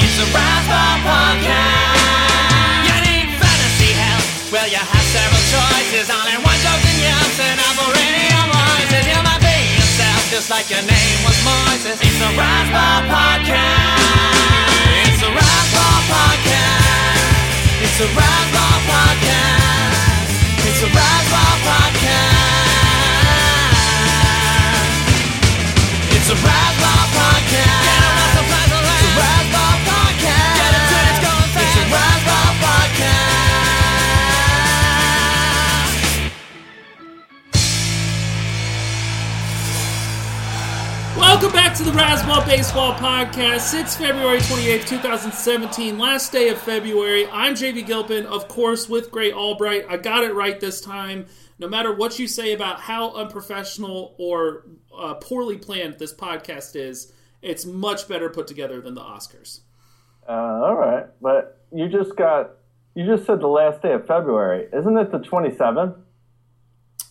[0.00, 2.88] It's a Razzball podcast.
[2.88, 4.24] You need fantasy help?
[4.48, 6.08] Well, you have several choices.
[6.08, 6.60] Only one
[7.76, 9.04] already on voices.
[9.04, 9.40] You might
[10.48, 12.00] like your name was Moises.
[12.00, 14.40] It's a Razzball podcast.
[15.12, 17.84] It's a Razzball podcast.
[17.84, 20.32] It's a Razzball podcast.
[20.64, 22.69] It's a Razzball podcast.
[26.30, 27.50] Podcast.
[27.50, 27.98] Get
[30.70, 31.74] it it's going fast.
[31.74, 31.90] It's
[32.62, 33.30] podcast.
[41.16, 43.74] Welcome back to the Razzball Baseball Podcast.
[43.74, 47.26] It's February 28th, 2017, last day of February.
[47.32, 49.86] I'm JB Gilpin, of course, with Grey Albright.
[49.88, 51.26] I got it right this time.
[51.58, 54.64] No matter what you say about how unprofessional or
[54.96, 59.60] uh, poorly planned this podcast is, it's much better put together than the Oscars.
[60.28, 62.52] Uh, all right, but you just got
[62.94, 65.10] you just said the last day of February, isn't it?
[65.10, 65.96] The twenty seventh.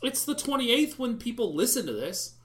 [0.02, 2.36] It's the 28th when people listen to this.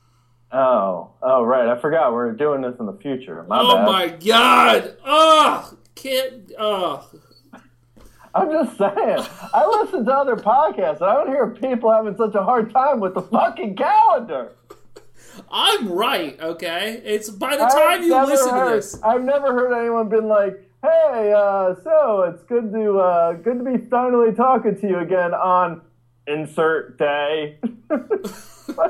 [0.50, 1.68] Oh, oh, right.
[1.68, 3.44] I forgot we're doing this in the future.
[3.48, 3.86] My oh bad.
[3.86, 4.96] my god!
[5.04, 5.78] Ugh!
[5.94, 6.52] Can't.
[6.58, 7.04] Ugh.
[8.34, 9.18] I'm just saying.
[9.54, 12.98] I listen to other podcasts, and I don't hear people having such a hard time
[12.98, 14.52] with the fucking calendar.
[15.50, 17.00] I'm right, okay?
[17.04, 19.02] It's by the I've time you listen heard, to this.
[19.02, 23.64] I've never heard anyone been like, "Hey, uh, so it's good to uh, good to
[23.64, 25.82] be finally talking to you again on
[26.26, 28.88] insert day." why,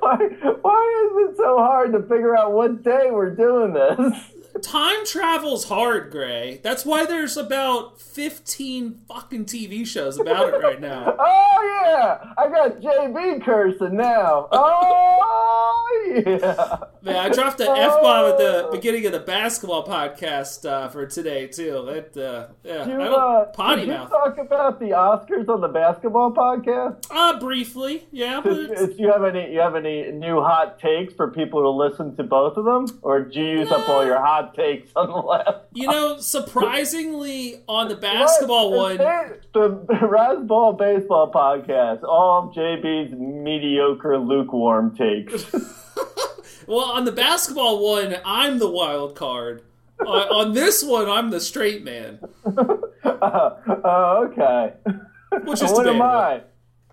[0.00, 0.16] why,
[0.62, 4.14] why is it so hard to figure out what day we're doing this?
[4.62, 6.60] Time travel's hard, Grey.
[6.62, 11.16] That's why there's about 15 fucking TV shows about it right now.
[11.56, 14.48] Oh yeah, I got JB cursing now.
[14.52, 16.78] Oh yeah.
[17.02, 21.06] Man, I dropped an F bomb at the beginning of the basketball podcast uh, for
[21.06, 21.84] today, too.
[21.86, 23.10] That, uh, yeah, You, I uh,
[23.44, 24.10] don't potty did you mouth.
[24.10, 27.06] talk about the Oscars on the basketball podcast?
[27.10, 31.30] Uh, briefly, yeah, but If, you have any, you have any new hot takes for
[31.30, 34.43] people to listen to both of them, or do you use up all your hot
[34.52, 35.66] takes on the left?
[35.72, 43.12] you know, surprisingly, on the basketball one, The, the Razzball Baseball Podcast, all of JB's
[43.12, 45.52] mediocre, lukewarm takes.
[46.66, 49.62] well, on the basketball one, I'm the wild card.
[50.00, 52.18] on, on this one, I'm the straight man,
[53.04, 54.74] oh, okay.
[55.44, 56.02] which is what am.
[56.02, 56.42] I?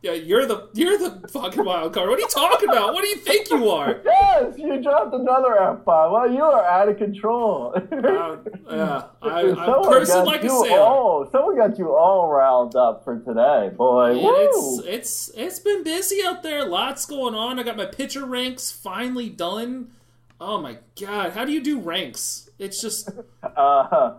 [0.04, 2.10] Yeah, you're the you're the fucking wild card.
[2.10, 2.94] What are you talking about?
[2.94, 4.02] What do you think you are?
[4.32, 6.14] Yes, you dropped another F bomb.
[6.14, 7.74] Well, you are out of control.
[7.76, 8.38] Uh,
[8.72, 9.42] yeah, I,
[9.84, 10.80] cursing got like a you sailor.
[10.80, 11.30] all.
[11.32, 14.14] Someone got you all riled up for today, boy.
[14.16, 16.66] It's it's it's been busy out there.
[16.66, 17.60] Lots going on.
[17.60, 19.92] I got my pitcher ranks finally done.
[20.40, 22.50] Oh my god, how do you do ranks?
[22.58, 23.10] It's just
[23.56, 24.14] uh,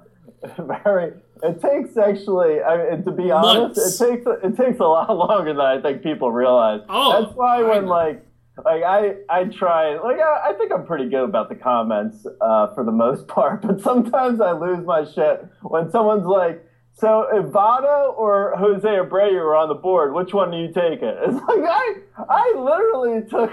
[0.59, 1.15] very.
[1.43, 2.63] It takes actually.
[2.63, 4.01] I mean, to be honest, Months.
[4.01, 6.81] it takes it takes a lot longer than I think people realize.
[6.89, 8.25] Oh, that's why when like
[8.65, 12.73] like I I try like I, I think I'm pretty good about the comments uh,
[12.75, 16.65] for the most part, but sometimes I lose my shit when someone's like.
[17.03, 21.19] So if or Jose Abreu are on the board, which one do you take it?
[21.27, 23.51] It's like I I literally took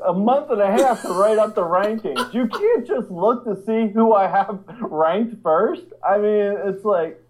[0.06, 2.32] a month and a half to write up the rankings.
[2.32, 5.84] You can't just look to see who I have ranked first.
[6.02, 7.22] I mean, it's like,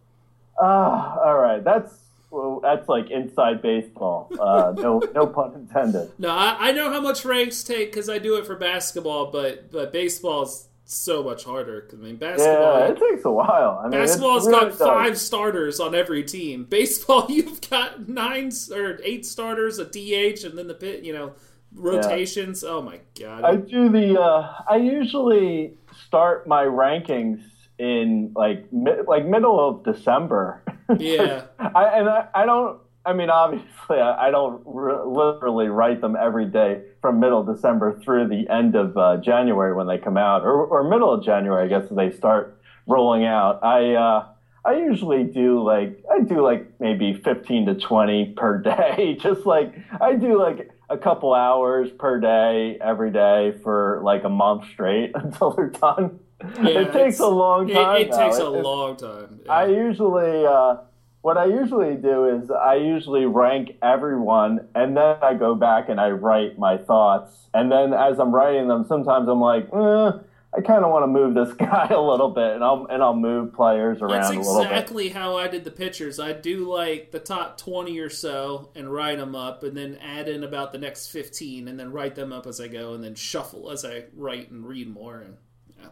[0.60, 1.92] ah, all right, that's
[2.30, 4.30] well, that's like inside baseball.
[4.38, 6.12] Uh, no, no pun intended.
[6.20, 6.30] no.
[6.30, 9.92] I, I know how much ranks take because I do it for basketball, but but
[9.92, 11.88] baseball is so much harder.
[11.92, 12.78] I mean, basketball.
[12.78, 13.80] Yeah, it takes a while.
[13.80, 16.64] I mean, Basketball's really got five starters on every team.
[16.69, 21.32] Baseball, you've got nine or eight starters, a DH, and then the pit, you know,
[21.75, 22.62] rotations.
[22.62, 23.44] Oh my god!
[23.44, 24.21] I do the.
[24.21, 25.74] Uh, I usually
[26.06, 27.42] start my rankings
[27.78, 30.62] in like mi- like middle of December.
[30.98, 32.78] yeah, I, and I, I don't.
[33.04, 37.99] I mean, obviously, I, I don't r- literally write them every day from middle December
[38.01, 41.65] through the end of uh, January when they come out, or, or middle of January,
[41.65, 43.63] I guess, when they start rolling out.
[43.65, 44.27] I uh,
[44.65, 49.16] I usually do like I do like maybe fifteen to twenty per day.
[49.21, 54.28] Just like I do like a couple hours per day every day for like a
[54.28, 56.21] month straight until they're done.
[56.63, 58.03] Yeah, it takes a long time.
[58.03, 58.19] it though.
[58.19, 59.41] takes a It- it- long time.
[59.47, 59.53] Yeah.
[59.53, 60.77] I usually, uh,
[61.22, 66.01] what I usually do is I usually rank everyone, and then I go back and
[66.01, 67.47] I write my thoughts.
[67.54, 70.10] And then as I'm writing them, sometimes I'm like, eh,
[70.54, 73.15] I kind of want to move this guy a little bit, and I'll and I'll
[73.16, 74.72] move players around That's a little bit.
[74.72, 76.19] exactly how I did the pictures.
[76.19, 80.28] I do like the top 20 or so and write them up, and then add
[80.28, 83.15] in about the next 15, and then write them up as I go, and then
[83.15, 85.21] shuffle as I write and read more.
[85.21, 85.36] And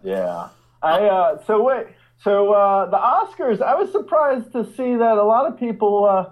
[0.02, 0.48] Yeah.
[0.82, 1.86] I uh, so wait.
[2.22, 6.30] So uh, the Oscars, I was surprised to see that a lot of people, uh,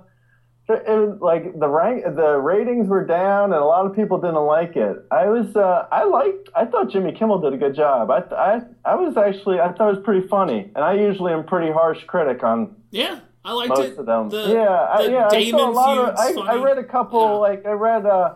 [0.69, 4.77] it, like the rank, the ratings were down, and a lot of people didn't like
[4.77, 4.99] it.
[5.11, 8.11] I was, uh, I liked, I thought Jimmy Kimmel did a good job.
[8.11, 11.47] I, I, I was actually, I thought it was pretty funny, and I usually am
[11.47, 13.99] pretty harsh critic on yeah, I liked most it.
[13.99, 14.29] of them.
[14.29, 15.29] The, yeah, I, the yeah.
[15.31, 16.15] I saw a lot of.
[16.19, 16.53] I.
[16.53, 17.21] I read a couple.
[17.21, 17.33] Yeah.
[17.33, 18.35] Like I read uh,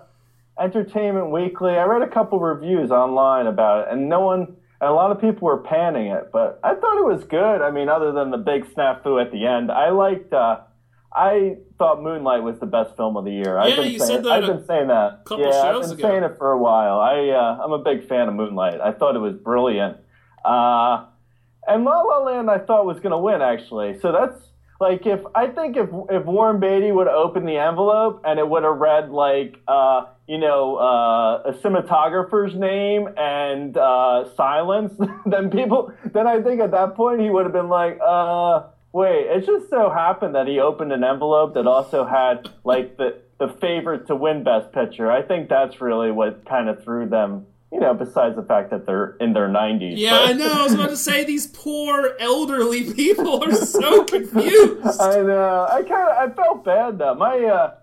[0.59, 1.73] Entertainment Weekly.
[1.73, 4.57] I read a couple reviews online about it, and no one.
[4.83, 7.63] And a lot of people were panning it, but I thought it was good.
[7.63, 10.33] I mean, other than the big snafu at the end, I liked.
[10.33, 10.59] Uh,
[11.15, 13.59] I thought Moonlight was the best film of the year.
[13.59, 15.25] I've Yeah, been you saying, said that I've been saying that.
[15.25, 16.09] couple yeah, shows I've been ago.
[16.11, 16.99] saying it for a while.
[16.99, 18.81] I uh, I'm a big fan of Moonlight.
[18.81, 19.99] I thought it was brilliant.
[20.45, 21.05] Uh,
[21.69, 24.01] and La La Land, I thought was going to win actually.
[24.01, 24.43] So that's
[24.81, 28.49] like if I think if if Warren Beatty would have opened the envelope and it
[28.49, 34.93] would have read like uh, you know uh, a cinematographer's name and uh, silence,
[35.27, 39.27] then people then I think at that point he would have been like, uh, wait,
[39.27, 43.49] it just so happened that he opened an envelope that also had like the the
[43.61, 45.11] favorite to win Best Picture.
[45.11, 47.47] I think that's really what kind of threw them.
[47.73, 49.95] You know, besides the fact that they're in their 90s.
[49.97, 50.53] Yeah, but- I know.
[50.53, 55.01] I was about to say these poor elderly people are so confused.
[55.01, 55.67] I know.
[55.73, 57.15] I kind of I felt bad though.
[57.15, 57.75] My uh,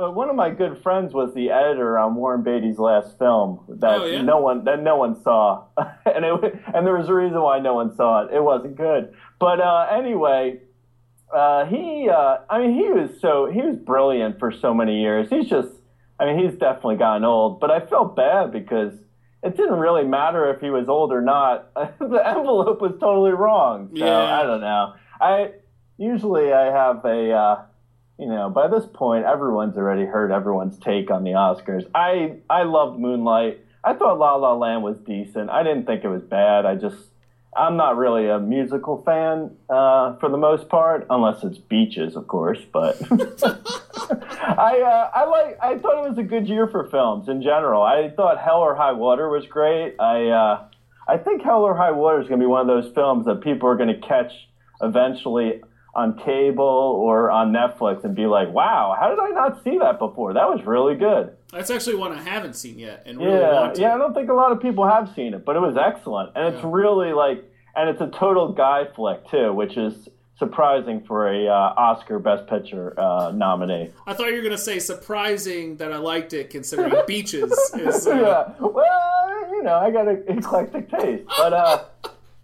[0.00, 4.00] uh, one of my good friends was the editor on Warren Beatty's last film that
[4.00, 4.22] Oh, yeah?
[4.22, 7.74] no one that no one saw, and it and there was a reason why no
[7.74, 8.34] one saw it.
[8.34, 9.14] It wasn't good.
[9.38, 10.60] But uh, anyway,
[11.34, 15.28] uh, he uh, I mean he was so he was brilliant for so many years.
[15.30, 15.68] He's just
[16.18, 17.60] I mean he's definitely gotten old.
[17.60, 18.92] But I felt bad because.
[19.46, 21.70] It didn't really matter if he was old or not.
[21.74, 23.90] the envelope was totally wrong.
[23.94, 24.40] So Yeah.
[24.40, 24.94] I don't know.
[25.20, 25.50] I
[25.98, 27.62] usually I have a, uh,
[28.18, 31.88] you know, by this point everyone's already heard everyone's take on the Oscars.
[31.94, 33.60] I I loved Moonlight.
[33.82, 35.50] I thought La La Land was decent.
[35.50, 36.64] I didn't think it was bad.
[36.64, 36.96] I just
[37.56, 42.26] I'm not really a musical fan uh, for the most part, unless it's beaches, of
[42.26, 42.58] course.
[42.72, 47.42] But I uh, I like I thought it was a good year for films in
[47.42, 47.82] general.
[47.82, 49.96] I thought Hell or High Water was great.
[50.00, 50.64] I uh,
[51.06, 53.40] I think Hell or High Water is going to be one of those films that
[53.40, 54.32] people are going to catch
[54.80, 55.62] eventually
[55.96, 59.98] on cable or on Netflix and be like, "Wow, how did I not see that
[59.98, 60.32] before?
[60.32, 63.74] That was really good." That's actually one I haven't seen yet, and really Yeah, want
[63.76, 63.80] to.
[63.80, 63.94] yeah.
[63.94, 66.52] I don't think a lot of people have seen it, but it was excellent, and
[66.54, 66.70] it's Yeah.
[66.72, 67.44] really like,
[67.76, 72.48] and it's a total guy flick too, which is surprising for a uh, Oscar Best
[72.48, 73.90] Picture uh, nominee.
[74.04, 78.06] I thought you were gonna say surprising that I liked it, considering Beaches is.
[78.08, 78.66] Uh, yeah.
[78.66, 81.84] Well, you know, I got an eclectic taste, but uh,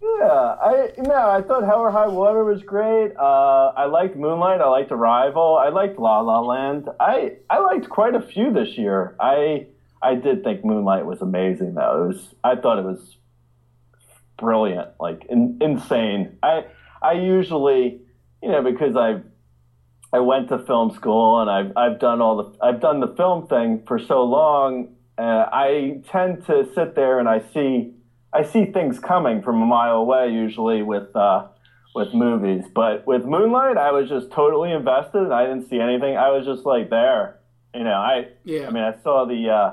[0.01, 3.15] yeah, I no, I thought Hell or High Water was great.
[3.15, 4.59] Uh, I liked Moonlight.
[4.59, 5.57] I liked Arrival.
[5.57, 6.89] I liked La La Land.
[6.99, 9.15] I I liked quite a few this year.
[9.19, 9.67] I
[10.01, 12.05] I did think Moonlight was amazing though.
[12.05, 13.17] It was I thought it was
[14.37, 16.37] brilliant, like in, insane.
[16.41, 16.65] I
[17.01, 18.01] I usually,
[18.41, 19.21] you know, because I
[20.11, 23.47] I went to film school and I've I've done all the I've done the film
[23.47, 24.95] thing for so long.
[25.17, 27.93] Uh, I tend to sit there and I see
[28.33, 31.47] I see things coming from a mile away usually with uh,
[31.93, 32.63] with movies.
[32.73, 35.23] But with Moonlight, I was just totally invested.
[35.23, 36.15] and I didn't see anything.
[36.17, 37.39] I was just like there.
[37.75, 38.67] You know, I Yeah.
[38.67, 39.71] I mean, I saw the uh,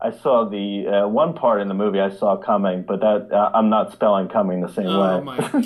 [0.00, 3.50] I saw the uh, one part in the movie I saw coming, but that uh,
[3.54, 4.92] I'm not spelling coming the same way.
[4.92, 5.62] Oh my god!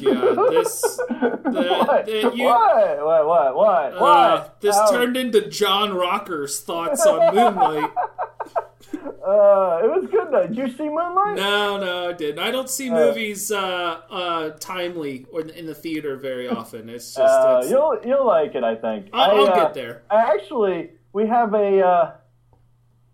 [0.52, 2.06] This what?
[2.06, 3.04] the- you- what?
[3.04, 3.26] What?
[3.26, 3.56] What?
[3.56, 3.92] What?
[3.94, 4.60] uh, what?
[4.60, 7.90] this How- turned into John Rocker's thoughts on Moonlight.
[8.94, 10.46] Uh, it was good though.
[10.46, 11.36] Did you see Moonlight?
[11.36, 12.38] No, no, I didn't.
[12.38, 16.88] I don't see movies uh, uh, timely or in the theater very often.
[16.88, 19.08] It's just Uh, it's- you'll you'll like it, I think.
[19.12, 20.02] I'll, I, I'll uh, get there.
[20.10, 22.12] I actually we have a uh,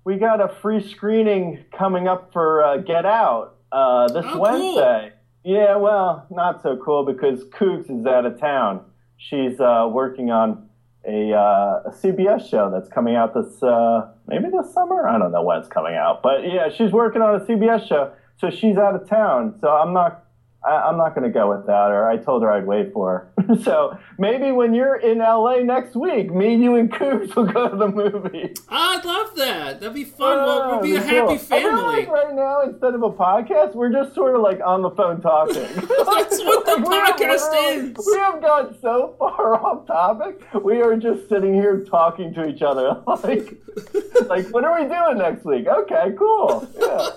[0.05, 4.41] we got a free screening coming up for uh, Get Out uh, this Oh, cool.
[4.43, 5.13] Wednesday.
[5.45, 8.81] Yeah, well, not so cool because Coogs is out of town.
[9.17, 10.69] She's uh, working on
[11.07, 15.09] a, uh, a CBS show that's coming out this uh, maybe this summer.
[15.09, 18.13] I don't know when it's coming out, but yeah, she's working on a CBS show,
[18.39, 19.55] so she's out of town.
[19.61, 20.26] So I'm not.
[20.65, 23.33] I, I'm not going to go with that, or I told her I'd wait for
[23.39, 23.57] her.
[23.63, 27.77] so maybe when you're in LA next week, me, you, and Coops will go to
[27.77, 28.53] the movie.
[28.69, 29.79] I'd love that.
[29.81, 30.37] That'd be fun.
[30.39, 31.39] Well, Oh, we'll be a uh, happy cool.
[31.39, 31.83] Family.
[31.83, 35.21] like right now, instead of a podcast, we're just sort of like on the phone
[35.21, 35.55] talking.
[35.77, 38.07] That's what the We have podcast is.
[38.07, 40.43] We have gone so far off topic.
[40.65, 43.03] We are just sitting here talking to each other.
[43.07, 43.55] Like,
[44.29, 45.67] like what are we doing next week?
[45.69, 46.67] Okay, cool.
[46.81, 47.09] Yeah.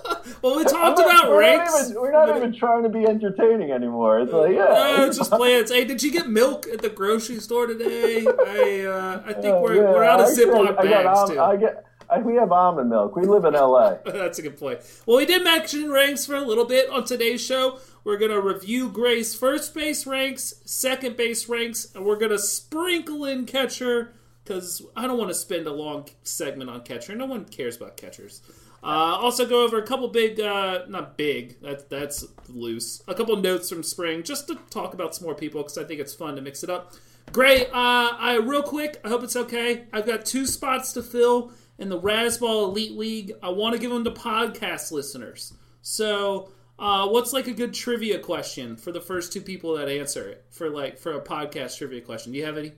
[0.44, 1.40] Well, we talked not- about we're.
[1.58, 4.20] Not even, we're not even trying to be entertaining anymore.
[4.22, 4.64] It's like, yeah.
[4.64, 5.72] Uh, it's just plants.
[5.72, 8.26] Hey, did you get milk at the grocery store today?
[8.26, 11.40] I uh, I think Uh, we're, yeah, we're out of Ziploc I got bags too.
[11.40, 11.86] I get.
[12.12, 13.16] I, we have almond milk.
[13.16, 13.98] We live in LA.
[14.06, 14.80] That's a good point.
[15.06, 17.78] Well, we did mention ranks for a little bit on today's show.
[18.04, 22.40] We're going to review Grey's first base ranks, second base ranks, and we're going to
[22.40, 27.14] sprinkle in catcher because I don't want to spend a long segment on catcher.
[27.14, 28.42] No one cares about catchers.
[28.82, 33.36] Uh, also, go over a couple big, uh, not big, that, that's loose, a couple
[33.36, 36.36] notes from spring just to talk about some more people because I think it's fun
[36.36, 36.94] to mix it up.
[37.32, 37.68] Great.
[37.68, 39.00] uh, I real quick.
[39.04, 39.86] I hope it's okay.
[39.94, 43.34] I've got two spots to fill in the Razzball Elite League.
[43.44, 45.54] I want to give them to podcast listeners.
[45.82, 50.28] So, uh, what's like a good trivia question for the first two people that answer
[50.30, 52.32] it for like for a podcast trivia question?
[52.32, 52.74] Do you have any?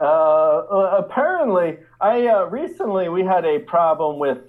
[0.00, 4.48] Uh, uh, apparently, I uh, recently we had a problem with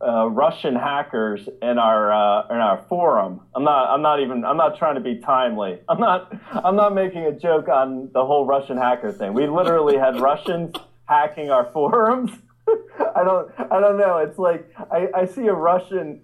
[0.00, 3.40] uh, Russian hackers in our uh, in our forum.
[3.54, 5.78] I'm not I'm not even I'm not trying to be timely.
[5.88, 9.32] I'm not I'm not making a joke on the whole Russian hacker thing.
[9.32, 10.76] We literally had Russians
[11.06, 12.30] hacking our forums.
[12.68, 14.18] I don't I don't know.
[14.18, 16.20] It's like I, I see a Russian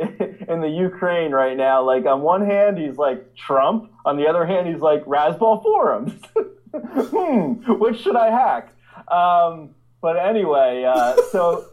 [0.49, 1.83] in the Ukraine right now.
[1.83, 6.13] Like on one hand he's like Trump, on the other hand he's like Razzball forums.
[6.75, 8.75] hmm, which should I hack?
[9.11, 9.71] Um,
[10.03, 11.67] but anyway, uh, so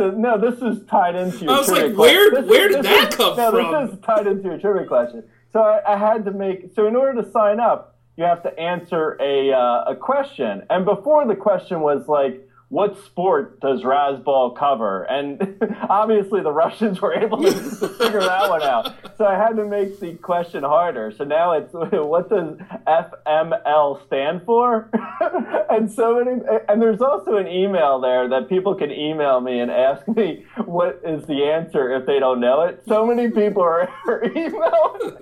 [0.00, 2.16] so no, this is tied into your I was trivia like, question.
[2.22, 3.86] where- This where did that is- come no, from?
[3.86, 5.22] This is tied into your trivia question.
[5.52, 8.58] So I, I had to make so in order to sign up, you have to
[8.58, 12.46] answer a uh, a question, and before the question was like.
[12.70, 15.02] What sport does Razzball cover?
[15.02, 15.60] And
[15.90, 17.50] obviously, the Russians were able to,
[17.98, 18.94] figure that one out.
[19.18, 21.12] So I had to make the question harder.
[21.18, 24.88] So now it's what does FML stand for?
[25.68, 29.68] and so many, and there's also an email there that people can email me and
[29.68, 32.84] ask me what is the answer if they don't know it.
[32.86, 35.16] So many people are, are emailing.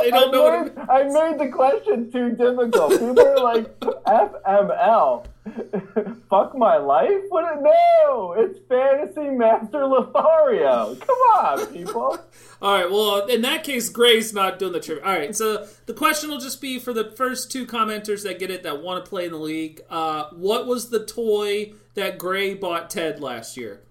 [0.00, 0.76] They don't know I what.
[0.76, 2.92] made, I made the question too difficult.
[2.92, 5.26] People are like, FML.
[6.30, 7.22] Fuck my life?
[7.28, 7.62] What?
[7.62, 10.94] No, it's Fantasy Master Lothario.
[10.96, 12.18] Come on, people.
[12.62, 12.90] All right.
[12.90, 15.04] Well, in that case, Grey's not doing the trivia.
[15.04, 15.34] All right.
[15.34, 18.82] So the question will just be for the first two commenters that get it that
[18.82, 19.80] want to play in the league.
[19.88, 23.82] Uh, what was the toy that Grey bought Ted last year?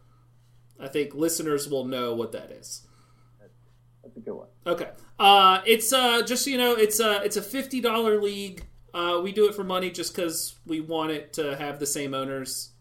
[0.79, 2.88] I think listeners will know what that is.
[4.03, 4.48] That's a good one.
[4.65, 4.89] Okay.
[5.18, 8.65] Uh, it's uh, just so you know, it's a it's a fifty dollar league.
[8.93, 12.13] Uh, we do it for money just because we want it to have the same
[12.13, 12.72] owners.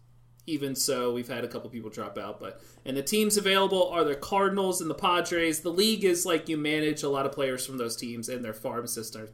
[0.47, 4.03] Even so, we've had a couple people drop out, but and the teams available are
[4.03, 5.61] the Cardinals and the Padres.
[5.61, 8.55] The league is like you manage a lot of players from those teams and their
[8.55, 9.31] farm systems.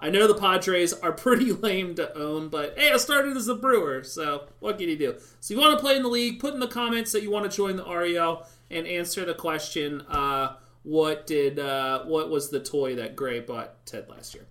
[0.00, 3.54] I know the Padres are pretty lame to own, but hey, I started as a
[3.54, 5.14] Brewer, so what can you do?
[5.38, 6.40] So you want to play in the league?
[6.40, 10.00] Put in the comments that you want to join the REL and answer the question.
[10.02, 14.46] Uh, what did uh, what was the toy that Grey bought Ted last year?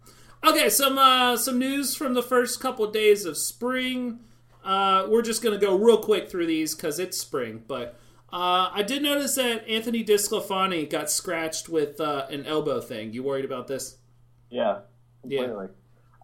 [0.46, 4.20] Okay, some uh, some news from the first couple days of spring.
[4.64, 7.64] Uh, we're just gonna go real quick through these because it's spring.
[7.68, 7.98] But
[8.32, 13.12] uh, I did notice that Anthony DeSclafani got scratched with uh, an elbow thing.
[13.12, 13.98] You worried about this?
[14.52, 14.82] Yeah,
[15.24, 15.42] Yeah.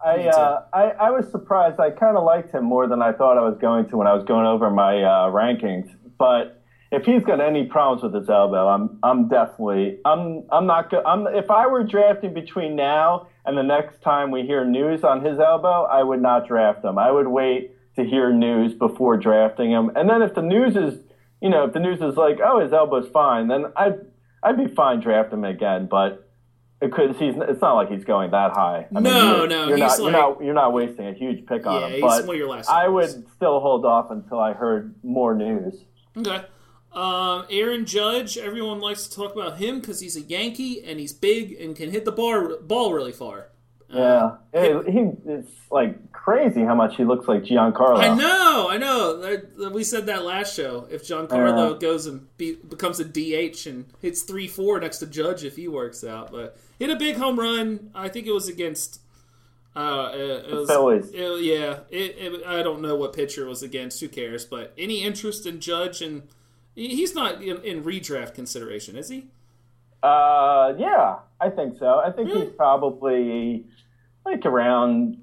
[0.04, 1.80] I, uh, I I was surprised.
[1.80, 4.14] I kind of liked him more than I thought I was going to when I
[4.14, 5.96] was going over my uh, rankings.
[6.16, 6.61] But
[6.92, 11.02] if he's got any problems with his elbow, I'm I'm definitely I'm I'm not go-
[11.04, 15.24] I'm if I were drafting between now and the next time we hear news on
[15.24, 16.98] his elbow, I would not draft him.
[16.98, 19.90] I would wait to hear news before drafting him.
[19.96, 21.00] And then if the news is
[21.40, 23.98] you know if the news is like oh his elbow's fine, then I'd
[24.42, 25.88] I'd be fine drafting him again.
[25.90, 26.28] But
[26.78, 28.86] because he's it's not like he's going that high.
[28.94, 31.46] I No, you're, no, you're he's not, like- you're not you're not wasting a huge
[31.46, 31.92] pick on Yeah, him.
[31.92, 35.34] he's But one of your last I would still hold off until I heard more
[35.34, 35.84] news.
[36.18, 36.42] Okay.
[36.94, 41.12] Um, Aaron Judge, everyone likes to talk about him because he's a Yankee and he's
[41.12, 43.48] big and can hit the bar, ball really far.
[43.88, 47.98] Yeah, It- he it's like crazy how much he looks like Giancarlo.
[47.98, 49.70] I know, I know.
[49.70, 50.86] We said that last show.
[50.90, 51.78] If Giancarlo Yeah.
[51.78, 55.68] goes and be, becomes a DH and hits three four next to Judge if he
[55.68, 57.90] works out, but hit a big home run.
[57.94, 59.00] I think it was against.
[59.76, 60.20] Uh, it,
[60.50, 61.10] it was, Phillies.
[61.12, 64.00] it- yeah, it, it, I don't know what pitcher it was against.
[64.00, 64.44] Who cares?
[64.46, 66.22] But any interest in Judge and
[66.74, 69.26] he's not in, in redraft consideration, is he?
[70.02, 72.00] Uh, yeah, I think so.
[72.04, 72.46] I think Really?
[72.46, 73.64] he's probably
[74.26, 75.16] like around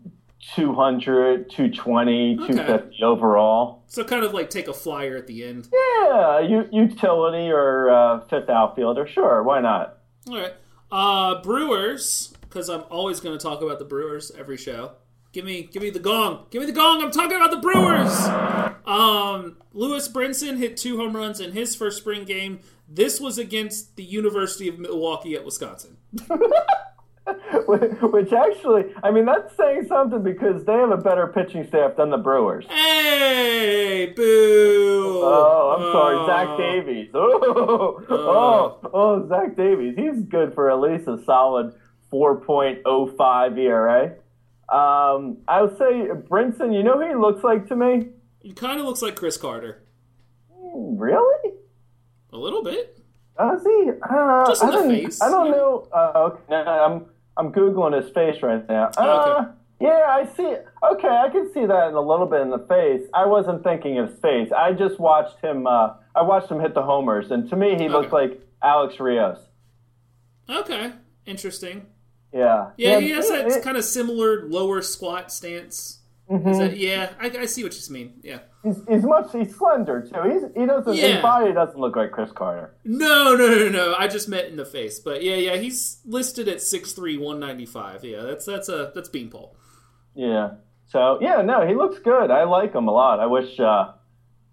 [0.56, 3.84] 200, 220, 250 overall.
[3.88, 5.68] So kind of like take a flyer at the end.
[5.74, 9.06] Yeah, u- utility or uh, fifth outfielder.
[9.08, 9.98] Sure, why not?
[10.30, 10.54] All right.
[10.92, 14.94] Uh, Brewers, because I'm always going to talk about the Brewers every show.
[15.34, 16.46] Give me, give me the gong.
[16.50, 17.02] Give me the gong.
[17.04, 18.28] I'm talking about the Brewers.
[18.90, 22.60] Um, Lewis Brinson hit two home runs in his first spring game.
[22.88, 25.98] This was against the University of Milwaukee at Wisconsin.
[27.68, 32.10] Which actually, I mean, that's saying something because they have a better pitching staff than
[32.10, 32.66] the Brewers.
[32.68, 35.22] Hey, boo!
[35.24, 36.26] Oh, I'm sorry, Oh.
[36.26, 37.10] Zach Davies.
[37.16, 39.94] Oh, oh, oh, Zach Davies.
[39.96, 41.76] He's good for at least a solid
[42.12, 44.06] 4.05 ERA.
[44.76, 46.74] Um, I would say Brinson.
[46.74, 48.08] You know who he looks like to me?
[48.42, 49.84] He kind of looks like Chris Carter.
[50.74, 51.54] Really?
[52.32, 52.98] A little bit.
[53.38, 53.92] Does he?
[54.02, 55.52] Uh, Just in I the don't, face, I don't yeah.
[55.52, 55.88] know.
[55.94, 57.06] Uh, okay, no, I'm
[57.38, 58.92] I'm googling his face right now.
[58.98, 59.52] Uh, Okay.
[59.82, 60.56] Yeah, I see.
[60.92, 63.08] Okay, I can see that in a little bit in the face.
[63.14, 64.52] I wasn't thinking of his face.
[64.52, 65.66] I just watched him.
[65.68, 69.40] Uh, I watched him hit the homers, and to me, he looked like Alex Rios.
[70.50, 70.92] Okay,
[71.26, 71.86] interesting.
[72.34, 72.72] Yeah.
[72.78, 75.99] Yeah, he has it- that it- kind of similar lower squat stance.
[76.30, 78.20] Is that, yeah, I, I see what you mean.
[78.24, 78.40] Yeah.
[78.64, 79.32] He's, he's much.
[79.32, 80.30] He's slender too.
[80.30, 80.96] He's he doesn't.
[80.96, 81.14] Yeah.
[81.14, 82.76] His body doesn't look like Chris Carter.
[82.84, 83.96] No, no, no, no.
[83.98, 85.00] I just meant in the face.
[85.00, 88.04] But yeah, yeah, he's listed at 6'3", 195.
[88.04, 89.56] Yeah, that's that's a that's beanpole.
[90.14, 90.52] Yeah.
[90.88, 92.30] So yeah, no, he looks good.
[92.30, 93.20] I like him a lot.
[93.20, 93.60] I wish.
[93.60, 93.94] Uh,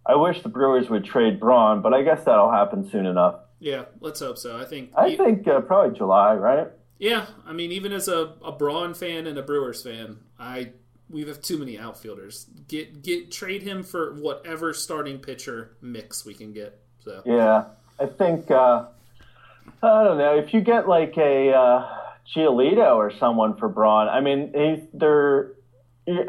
[0.07, 3.41] I wish the Brewers would trade Braun, but I guess that'll happen soon enough.
[3.59, 4.57] Yeah, let's hope so.
[4.57, 4.93] I think.
[4.97, 6.69] I e- think uh, probably July, right?
[6.99, 10.73] Yeah, I mean, even as a, a Braun fan and a Brewers fan, I
[11.09, 12.47] we have too many outfielders.
[12.69, 16.79] Get get trade him for whatever starting pitcher mix we can get.
[17.05, 17.65] So Yeah,
[18.01, 18.87] I think uh,
[19.83, 21.89] I don't know if you get like a uh,
[22.35, 24.09] Giolito or someone for Braun.
[24.09, 25.53] I mean, he's they're.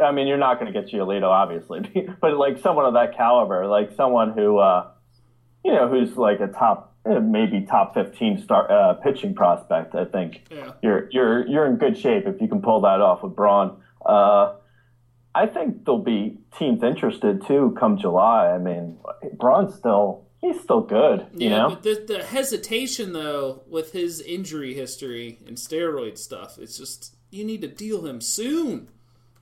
[0.03, 1.81] I mean, you're not going to get Giolito, obviously,
[2.21, 4.89] but like someone of that caliber, like someone who, uh,
[5.63, 9.93] you know, who's like a top, eh, maybe top 15 star uh, pitching prospect.
[9.93, 13.21] I think yeah, you're you're you're in good shape if you can pull that off
[13.21, 13.79] with Braun.
[14.03, 14.53] Uh,
[15.37, 18.47] I think there'll be teams interested too come July.
[18.47, 18.97] I mean,
[19.33, 21.57] Braun's still he's still good, you yeah.
[21.57, 21.69] know.
[21.69, 27.43] But the, the hesitation though with his injury history and steroid stuff, it's just you
[27.45, 28.89] need to deal him soon.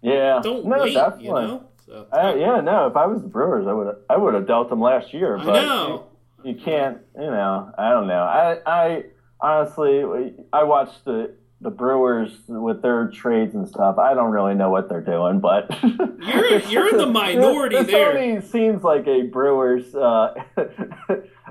[0.01, 1.25] Yeah, Don't no, wait, definitely.
[1.27, 1.69] you know.
[1.85, 2.87] So Uh, yeah, no.
[2.87, 5.37] If I was the Brewers, I would I would have dealt him last year.
[5.37, 6.07] I But know.
[6.43, 6.99] You, you can't.
[7.15, 8.23] You know, I don't know.
[8.23, 9.03] I I
[9.39, 11.35] honestly I watched the.
[11.65, 15.67] The Brewers with their trades and stuff, I don't really know what they're doing, but
[15.83, 18.15] You're- you're in the minority this there.
[18.15, 20.35] only seems like a Brewers uh,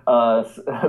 [0.06, 0.44] uh,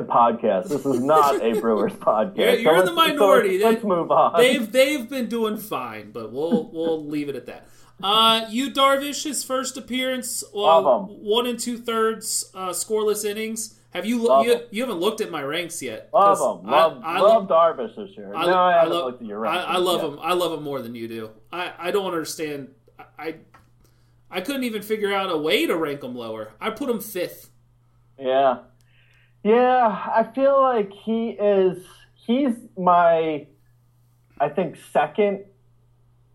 [0.05, 0.69] podcast.
[0.69, 2.37] This is not a Brewers podcast.
[2.37, 3.57] You're- you're in the minority.
[3.57, 4.39] let's, They- move on.
[4.39, 7.67] They've they've been doing fine, but we'll we'll leave it at that.
[8.03, 13.79] Uh, you Darvish, his first appearance, well, one and two thirds uh, scoreless innings.
[13.95, 16.09] Have you, Love you you haven't looked at my ranks yet?
[16.13, 16.69] love him.
[16.69, 18.29] Love, I, I love Darvish this year.
[18.33, 20.11] no, I haven't love, looked at your I, I love yet.
[20.11, 20.19] him.
[20.21, 21.31] I love him more than you do.
[21.49, 22.71] I, I don't understand.
[22.99, 23.35] I, I
[24.29, 26.51] I couldn't even figure out a way to rank him lower.
[26.59, 27.51] I put him fifth.
[28.19, 28.57] Yeah.
[29.45, 33.47] Yeah, I feel like he is he's my
[34.41, 35.45] I think second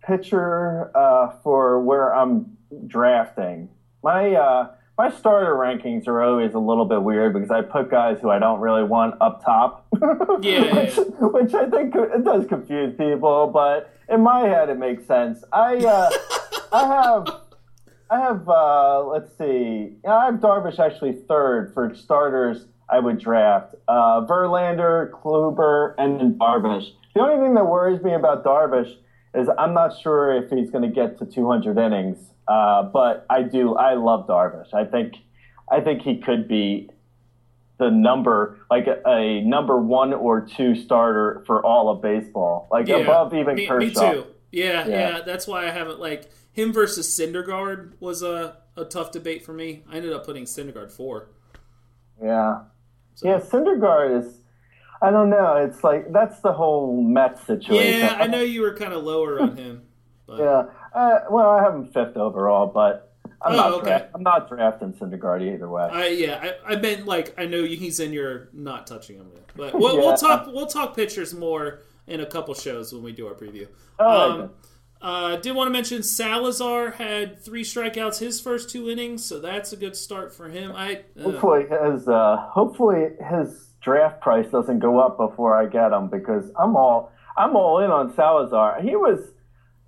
[0.02, 3.68] pitcher uh, for where I'm drafting.
[4.02, 4.70] My uh,
[5.00, 8.38] my starter rankings are always a little bit weird because I put guys who I
[8.38, 9.86] don't really want up top.
[10.42, 10.74] Yeah.
[10.74, 15.42] which, which I think it does confuse people, but in my head it makes sense.
[15.52, 16.10] I uh,
[16.72, 17.40] I have
[18.10, 23.76] I have, uh, let's see, I have Darvish actually third for starters I would draft.
[23.88, 26.90] Uh, Verlander, Kluber, and then Darvish.
[27.14, 28.96] The only thing that worries me about Darvish
[29.34, 33.42] is I'm not sure if he's going to get to 200 innings, uh, but I
[33.42, 34.72] do, I love Darvish.
[34.74, 35.14] I think,
[35.70, 36.90] I think he could be
[37.78, 42.88] the number, like a, a number one or two starter for all of baseball, like
[42.88, 43.86] Yeah, above even me, Kershaw.
[43.86, 44.26] me too.
[44.52, 45.20] Yeah, yeah, Yeah.
[45.24, 49.84] That's why I haven't like him versus Syndergaard was a, a tough debate for me.
[49.88, 51.28] I ended up putting Syndergaard four.
[52.22, 52.62] Yeah.
[53.14, 53.28] So.
[53.28, 54.39] Yeah, Syndergaard is.
[55.02, 55.56] I don't know.
[55.56, 58.00] It's like that's the whole Mets situation.
[58.00, 59.82] Yeah, I know you were kind of lower on him.
[60.26, 60.62] But Yeah.
[60.94, 63.72] Uh, well, I have him fifth overall, but I'm Oh, not.
[63.80, 63.88] okay.
[63.88, 65.88] Draft, I'm not drafting Syndergaard either way.
[65.90, 69.42] I yeah, I, I meant like I know he's in your not touching him yet.
[69.56, 70.00] But we'll, Yeah.
[70.02, 73.66] we'll talk we'll talk pitchers more in a couple shows when we do our preview.
[73.98, 74.50] Like Um,
[75.02, 79.72] uh, did want to mention Salazar had three strikeouts his first two innings, so that's
[79.72, 80.70] a good start for him.
[80.76, 85.92] I uh, Hopefully his uh, hopefully his draft price doesn't go up before I get
[85.92, 88.80] him because I'm all I'm all in on Salazar.
[88.82, 89.18] He was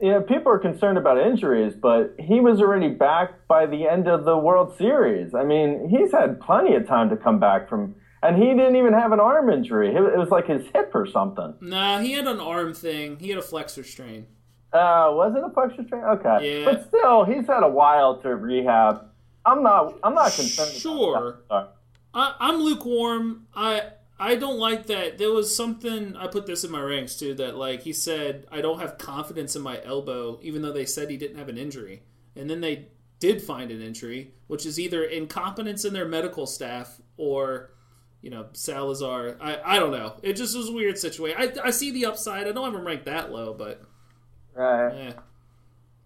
[0.00, 4.08] you know, people are concerned about injuries, but he was already back by the end
[4.08, 5.32] of the World Series.
[5.32, 8.94] I mean, he's had plenty of time to come back from, and he didn't even
[8.94, 9.94] have an arm injury.
[9.94, 11.54] It was like his hip or something.
[11.60, 13.16] Nah, he had an arm thing.
[13.20, 14.26] He had a flexor strain.
[14.72, 16.02] Uh, was it a flexor strain?
[16.02, 16.64] Okay, Yeah.
[16.64, 19.04] but still, he's had a while to rehab.
[19.46, 19.98] I'm not.
[20.02, 20.70] I'm not concerned.
[20.70, 21.38] about Sure.
[22.14, 23.46] I, I'm lukewarm.
[23.54, 23.82] I
[24.18, 25.18] I don't like that.
[25.18, 28.60] There was something I put this in my ranks too that like he said I
[28.60, 32.02] don't have confidence in my elbow, even though they said he didn't have an injury,
[32.36, 37.00] and then they did find an injury, which is either incompetence in their medical staff
[37.16, 37.70] or
[38.20, 39.36] you know Salazar.
[39.40, 40.14] I I don't know.
[40.22, 41.38] It just was a weird situation.
[41.40, 42.46] I I see the upside.
[42.46, 43.82] I don't have him ranked that low, but
[44.54, 45.08] Right.
[45.08, 45.12] eh.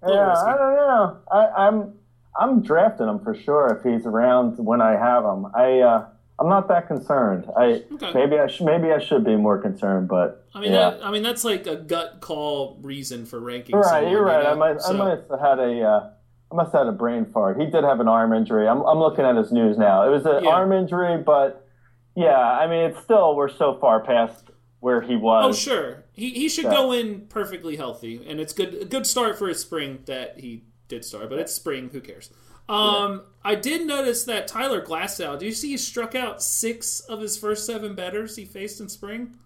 [0.07, 0.47] Yeah, risky.
[0.47, 1.19] I don't know.
[1.33, 1.95] I, I'm
[2.39, 5.47] I'm drafting him for sure if he's around when I have him.
[5.55, 6.07] I uh,
[6.39, 7.47] I'm not that concerned.
[7.57, 8.13] I Okay.
[8.15, 10.91] maybe I sh- maybe I should be more concerned, but I mean, yeah.
[10.91, 13.75] that, I mean that's like a gut call reason for ranking.
[13.75, 14.03] You're right.
[14.11, 14.43] You're you right.
[14.45, 14.51] know?
[14.51, 16.11] I might So- I might have had a uh,
[16.53, 17.59] I must have had a brain fart.
[17.61, 18.69] He did have an arm injury.
[18.69, 20.07] I'm I'm looking at his news now.
[20.07, 20.51] It was an Yeah.
[20.51, 21.67] arm injury, but
[22.15, 25.45] yeah, I mean it's still we're so far past where he was.
[25.49, 26.71] Oh sure, he, he should Yeah.
[26.75, 30.65] go in perfectly healthy, and it's good a good start for his spring that he
[30.89, 31.29] did start.
[31.31, 32.31] But it's spring, who cares?
[32.69, 35.39] Um, I did notice that Tyler Glasnow.
[35.39, 38.89] Do you see he struck out six of his first seven batters he faced in
[38.89, 39.37] spring?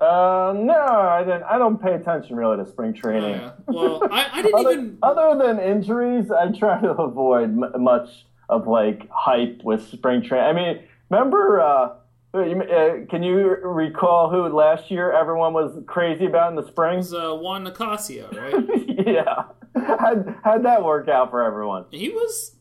[0.00, 1.42] Uh, no, I didn't.
[1.42, 3.32] I don't pay attention really to spring training.
[3.32, 3.50] Yeah.
[3.66, 4.98] Well, I, I didn't other, even.
[5.02, 8.08] other than injuries, I try to avoid m- much
[8.48, 10.46] of like hype with spring training.
[10.48, 11.60] I mean, remember?
[11.60, 11.88] Uh,
[12.34, 16.94] you- uh, can you recall who last year everyone was crazy about in the spring?
[16.94, 19.04] It was, uh, Juan Nicasio, right?
[19.06, 19.44] yeah,
[19.98, 21.84] how'd, how'd that work out for everyone?
[21.90, 22.54] he was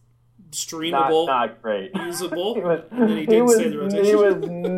[0.51, 1.91] streamable, not great.
[1.95, 4.05] usable, He was, and then he was, the rotation.
[4.05, 4.35] he was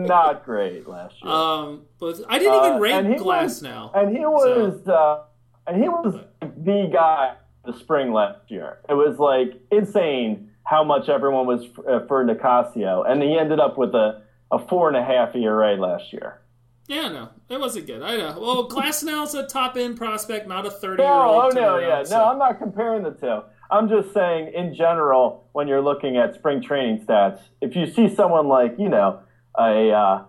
[0.09, 1.31] not great last year.
[1.31, 3.91] um, but I didn't even Uh, rank Glass was- now.
[3.93, 5.23] And he was, uh,
[5.67, 8.79] and he was the guy the spring last year.
[8.89, 13.77] It was like insane how much everyone was uh, for Nicasio, and he ended up
[13.77, 16.41] with a, a four and a half ERA last year.
[16.89, 18.01] Yeah, no, it wasn't good.
[18.01, 18.39] I know.
[18.39, 21.53] Well, Glasnow's a top end prospect, not a thirty year No, old.
[21.53, 23.41] oh no, yeah, no, I'm not comparing the two.
[23.69, 28.13] I'm just saying, in general, when you're looking at spring training stats, if you see
[28.13, 29.19] someone like you know
[29.55, 30.23] a uh,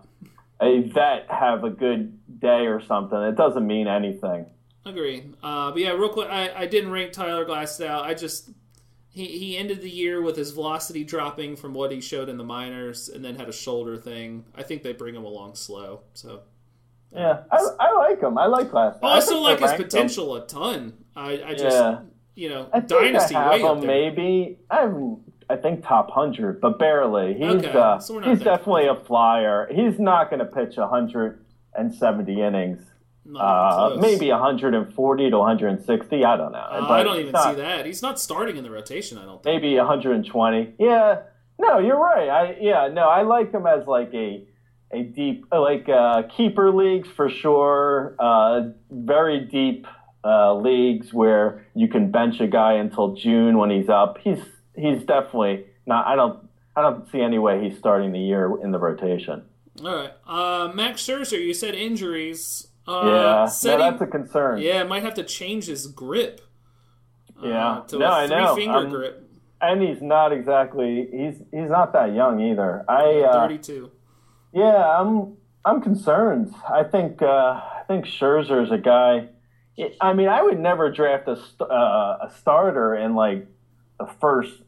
[0.61, 4.45] a vet have a good day or something, it doesn't mean anything.
[4.85, 5.23] Agree.
[5.41, 8.01] Uh, but yeah, real quick, I, I didn't rank Tyler Glasnow.
[8.03, 8.51] I just
[9.09, 12.43] he he ended the year with his velocity dropping from what he showed in the
[12.43, 14.45] minors, and then had a shoulder thing.
[14.53, 16.01] I think they bring him along slow.
[16.13, 16.41] So
[17.13, 18.37] Yeah, I, I like him.
[18.37, 18.95] I like Glass.
[19.03, 20.93] I also like his potential a ton.
[21.15, 21.99] I, I just Yeah.
[22.35, 23.87] you know I dynasty I have way up there.
[23.87, 24.57] maybe.
[24.69, 25.17] I'm
[25.49, 27.33] I think top hundred, but barely.
[27.33, 29.67] He's Okay, uh, so he's definitely a flyer.
[29.69, 31.43] He's not going to pitch hundred
[31.75, 32.79] and seventy innings.
[33.25, 36.25] Not even Uh, maybe 140 to 160.
[36.25, 36.57] I don't know.
[36.57, 37.85] Uh, I don't even not- see that.
[37.85, 39.17] He's not starting in the rotation.
[39.19, 39.61] I don't think.
[39.61, 40.73] Maybe 120.
[40.79, 41.19] Yeah.
[41.59, 42.29] No, you're right.
[42.29, 42.87] I yeah.
[42.87, 44.43] No, I like him as like a
[44.93, 48.15] a deep like uh, keeper leagues for sure.
[48.19, 49.87] Uh, very deep
[50.23, 54.17] uh, leagues where you can bench a guy until June when he's up.
[54.23, 54.39] He's
[54.75, 56.05] he's definitely not.
[56.07, 59.43] I don't I don't see any way he's starting the year in the rotation.
[59.83, 61.39] All right, uh, Max Scherzer.
[61.43, 62.67] You said injuries.
[62.87, 64.59] Uh, Yeah, no, that's a concern.
[64.59, 66.41] Yeah, might have to change his grip.
[67.41, 67.81] uh, Yeah.
[67.87, 68.53] to No, a I know.
[68.55, 69.27] three finger I'm- grip.
[69.61, 72.83] and he's not exactly he's he's not that young either.
[72.89, 73.91] I uh, Thirty-two.
[74.53, 76.53] Yeah, I'm I'm concerned.
[76.67, 79.29] I think uh, I think Scherzer's a guy.
[79.99, 83.47] I mean, I would never draft a uh, a starter in like
[83.99, 84.61] the first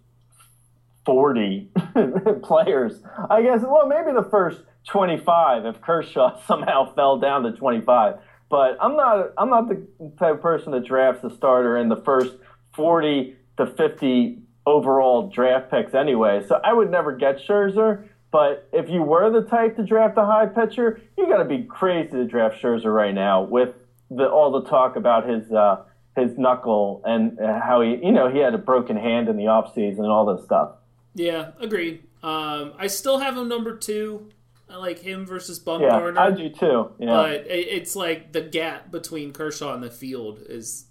[1.06, 1.70] forty
[2.44, 3.02] players.
[3.30, 7.82] I guess well, maybe the first twenty five if Kershaw somehow fell down to twenty
[7.82, 8.20] five.
[8.50, 9.86] But I'm not I'm not the
[10.20, 12.36] type of person that drafts a starter in the first
[12.74, 16.42] forty to fifty overall draft picks anyway.
[16.48, 18.08] So I would never get Scherzer.
[18.34, 21.66] But if you were the type to draft a high pitcher, you got to be
[21.66, 23.76] crazy to draft Scherzer right now with
[24.10, 25.84] the, all the talk about his uh,
[26.18, 30.00] his knuckle and how he you know he had a broken hand in the offseason
[30.00, 30.72] and all this stuff.
[31.14, 32.06] Yeah, agreed.
[32.24, 34.32] Um, I still have him number two.
[34.68, 36.16] I like him versus Bumgarner.
[36.16, 36.24] Yeah.
[36.24, 36.92] I do too.
[36.98, 37.06] Yeah.
[37.06, 40.88] But it, it's like the gap between Kershaw and the field is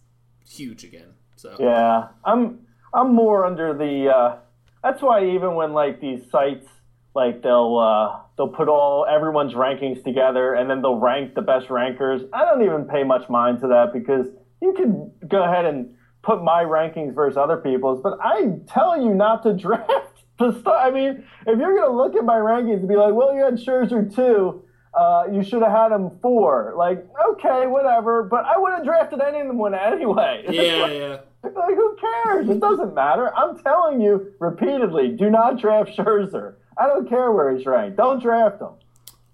[0.48, 1.14] huge again.
[1.34, 2.60] So Yeah, I'm
[2.94, 4.12] I'm more under the.
[4.16, 4.36] Uh,
[4.84, 6.68] that's why even when like these sites
[7.14, 11.70] like they'll uh, they'll put all everyone's rankings together and then they'll rank the best
[11.70, 12.22] rankers.
[12.32, 14.26] I don't even pay much mind to that because
[14.60, 19.12] you can go ahead and put my rankings versus other people's, but I tell you
[19.14, 20.86] not to draft the start.
[20.86, 23.54] I mean, if you're gonna look at my rankings and be like, well, you had
[23.54, 24.62] Scherzer two.
[24.94, 26.74] uh, you should have had him four.
[26.76, 30.44] Like, okay, whatever, but I would have drafted any of them one anyway.
[30.50, 31.16] Yeah, like, yeah.
[31.44, 32.48] like, who cares?
[32.48, 33.34] It doesn't matter.
[33.34, 36.54] I'm telling you repeatedly, do not draft Scherzer.
[36.76, 37.96] I don't care where he's ranked.
[37.96, 38.70] Don't draft him.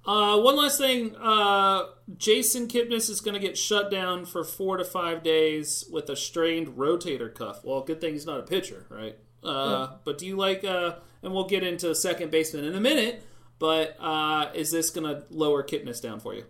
[0.07, 1.14] Uh, one last thing.
[1.16, 1.85] Uh,
[2.16, 6.16] Jason Kipnis is going to get shut down for four to five days with a
[6.16, 7.62] strained rotator cuff.
[7.62, 9.16] Well, good thing he's not a pitcher, right?
[9.44, 10.64] Uh, But do you like?
[10.64, 13.22] Uh, and we'll get into second baseman in a minute.
[13.59, 16.44] But uh, is this going to lower Kipnis down for you?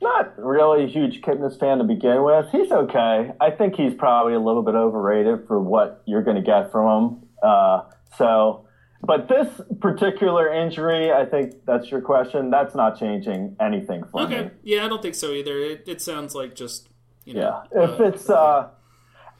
[0.00, 2.46] Not really a huge Kipnis fan to begin with.
[2.50, 3.32] He's okay.
[3.40, 6.86] I think he's probably a little bit overrated for what you're going to get from
[6.86, 7.28] him.
[7.42, 7.82] Uh,
[8.16, 8.67] so,
[9.02, 9.48] but this
[9.80, 12.50] particular injury, I think that's your question.
[12.50, 14.44] That's not changing anything for Okay.
[14.44, 14.50] me.
[14.62, 15.58] Yeah, I don't think so either.
[15.58, 16.88] It, it sounds like just
[17.24, 17.62] you know.
[17.74, 17.84] Yeah.
[17.84, 18.68] If uh, it's uh,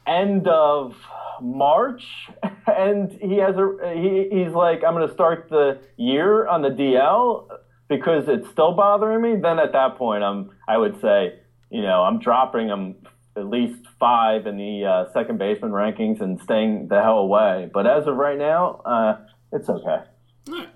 [0.07, 0.95] end of
[1.41, 2.03] March
[2.67, 6.69] and he has a he, he's like I'm going to start the year on the
[6.69, 7.47] DL
[7.87, 12.03] because it's still bothering me, then at that point I'm I would say you know
[12.03, 12.95] I'm dropping him
[13.37, 17.69] at least five in the uh, second baseman rankings and staying the hell away.
[17.73, 19.17] But as of right now, uh,
[19.51, 20.03] it's okay.
[20.47, 20.69] All right.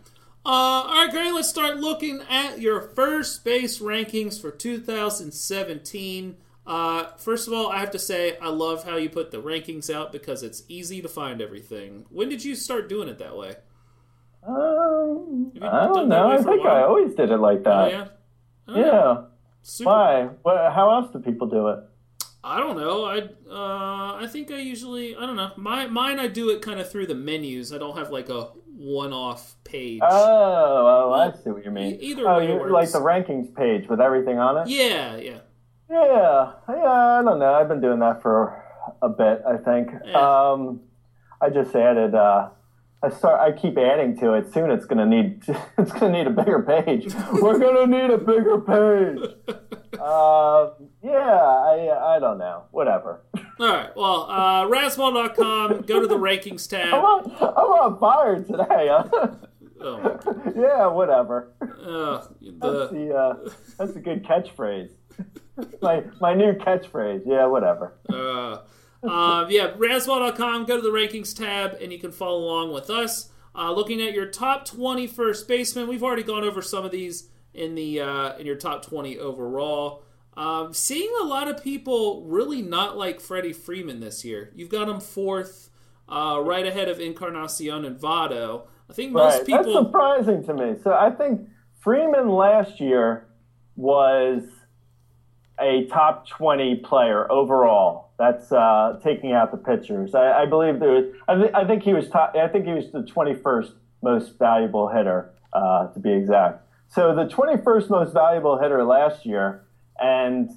[0.45, 6.37] Uh, all right, Grey, let's start looking at your first base rankings for 2017.
[6.65, 9.93] Uh, first of all, I have to say, I love how you put the rankings
[9.93, 12.05] out because it's easy to find everything.
[12.09, 13.55] When did you start doing it that way?
[14.45, 16.29] Um, I don't know.
[16.31, 16.65] I think?
[16.65, 17.91] I always did it like Oh, that.
[17.91, 18.07] yeah?
[18.67, 19.21] Oh, yeah.
[19.61, 19.89] Super.
[19.89, 20.23] Why?
[20.41, 21.79] What, how else do people do it?
[22.43, 23.05] I don't know.
[23.05, 25.51] I uh, I think I usually I don't know.
[25.55, 27.71] My mine I do it kind of through the menus.
[27.71, 30.01] I don't have like a one-off page.
[30.03, 31.95] Oh, oh, I see what you mean.
[31.95, 34.69] E- either oh, way you like the rankings page with everything on it.
[34.69, 35.39] yeah, yeah.
[35.89, 36.53] Yeah, yeah.
[36.67, 37.53] I don't know.
[37.53, 38.61] I've been doing that for
[39.01, 39.41] a bit.
[39.47, 39.91] I think.
[40.05, 40.51] Yeah.
[40.51, 40.81] Um,
[41.39, 42.15] I just added.
[42.15, 42.49] Uh,
[43.03, 43.39] I start.
[43.41, 44.53] I keep adding to it.
[44.53, 45.43] Soon it's gonna need.
[45.77, 47.13] It's gonna need a bigger page.
[47.33, 49.57] We're gonna need a bigger page.
[49.93, 50.71] Uh,
[51.03, 51.37] yeah.
[51.39, 52.15] I.
[52.15, 52.63] I don't know.
[52.71, 53.21] Whatever.
[53.59, 53.95] All right.
[53.95, 55.83] Well, uh, Razzball.com.
[55.83, 56.87] Go to the rankings tab.
[56.93, 58.87] I'm on, I'm on fire today.
[58.89, 59.27] Huh?
[59.81, 60.87] Oh, yeah.
[60.87, 61.53] Whatever.
[61.61, 63.15] Uh, That's the the.
[63.15, 64.89] Uh, that's a good catchphrase.
[65.81, 67.21] my my new catchphrase.
[67.25, 67.45] Yeah.
[67.45, 67.93] Whatever.
[68.09, 68.57] uh,
[69.07, 73.29] uh, yeah, Razzball.com, Go to the rankings tab, and you can follow along with us.
[73.55, 77.29] Uh, looking at your top 20 first basemen, we've already gone over some of these
[77.53, 80.03] in the uh, in your top 20 overall.
[80.35, 84.51] Um, seeing a lot of people really not like Freddie Freeman this year.
[84.55, 85.69] You've got him fourth,
[86.09, 88.63] uh, right ahead of Encarnacion and Votto.
[88.89, 89.45] I think most Right.
[89.45, 89.73] people.
[89.73, 90.75] That's surprising to me.
[90.83, 91.47] So I think
[91.79, 93.27] Freeman last year
[93.75, 94.41] was
[95.59, 98.11] a top 20 player overall.
[98.17, 100.15] That's uh, taking out the pitchers.
[100.15, 101.05] I, I believe there was.
[101.27, 102.35] I, th- I think he was top.
[102.35, 106.63] I think he was the 21st most valuable hitter, uh, to be exact.
[106.89, 109.65] So the 21st most valuable hitter last year,
[109.99, 110.49] and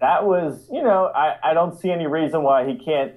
[0.00, 3.12] that was, you know, I, I don't see any reason why he can't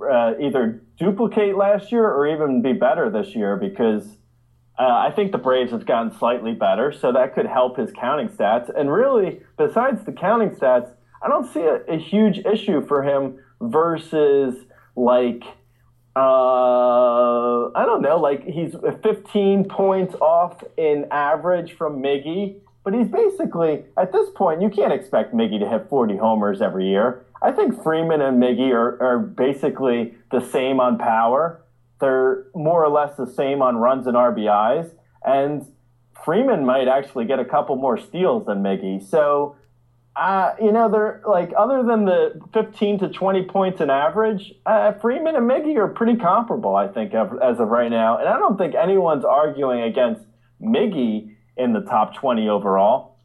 [0.00, 4.06] uh, either duplicate last year or even be better this year because
[4.78, 8.28] uh, I think the Braves have gotten slightly better, so that could help his counting
[8.28, 8.70] stats.
[8.76, 10.90] And really, besides the counting stats,
[11.22, 14.56] I don't see a, a huge issue for him versus
[14.96, 15.44] like
[16.16, 23.08] uh, I don't know, like he's 15 points off in average from Miggy, but he's
[23.08, 27.24] basically at this point you can't expect Miggy to hit 40 homers every year.
[27.42, 31.60] I think Freeman and Miggy are, are basically the same on power.
[32.04, 34.90] They're more or less the same on runs and RBIs,
[35.24, 35.66] and
[36.24, 39.02] Freeman might actually get a couple more steals than Miggy.
[39.02, 39.56] So
[40.16, 44.92] uh, you know, they're like other than the 15 to 20 points in average, uh,
[44.92, 48.18] Freeman and Miggy are pretty comparable, I think, as of right now.
[48.18, 50.22] And I don't think anyone's arguing against
[50.62, 53.16] Miggy in the top 20 overall.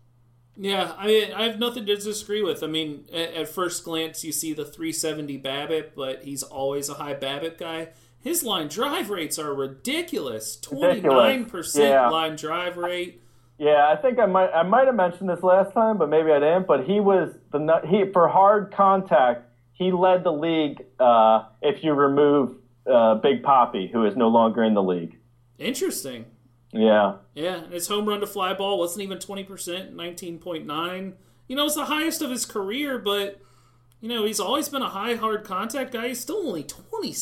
[0.58, 2.64] Yeah, I mean, I have nothing to disagree with.
[2.64, 6.96] I mean, at, at first glance, you see the 370 BABIP, but he's always a
[6.96, 7.90] high BABIP guy.
[8.22, 10.58] His line drive rates are ridiculous.
[10.58, 13.22] Twenty-nine percent line drive rate.
[13.58, 16.40] Yeah, I think I might I might have mentioned this last time, but maybe I
[16.40, 16.68] didn't.
[16.68, 19.46] But he was the he for hard contact.
[19.74, 22.56] He led the league uh, if you remove
[22.86, 25.18] uh, Big Papi, who is no longer in the league.
[25.58, 26.26] Interesting.
[26.72, 27.16] Yeah.
[27.34, 31.16] Yeah, his home run to fly ball wasn't even twenty percent, nineteen point nine.
[31.48, 33.42] You know, it's the highest of his career, but
[34.02, 36.10] you know he's always been a high hard contact guy.
[36.10, 37.14] He's still only twenty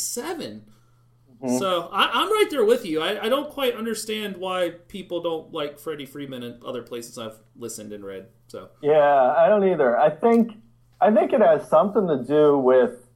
[1.46, 3.02] So I, I'm right there with you.
[3.02, 7.40] I, I don't quite understand why people don't like Freddie Freeman and other places I've
[7.56, 8.28] listened and read.
[8.48, 9.98] So Yeah, I don't either.
[9.98, 10.54] I think
[11.00, 13.08] I think it has something to do with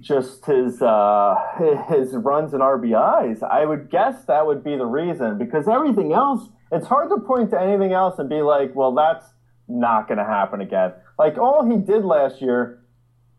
[0.00, 1.34] just his uh,
[1.88, 3.42] his runs and RBIs.
[3.42, 7.50] I would guess that would be the reason because everything else, it's hard to point
[7.50, 9.26] to anything else and be like, well, that's
[9.68, 10.92] not going to happen again.
[11.18, 12.80] Like all he did last year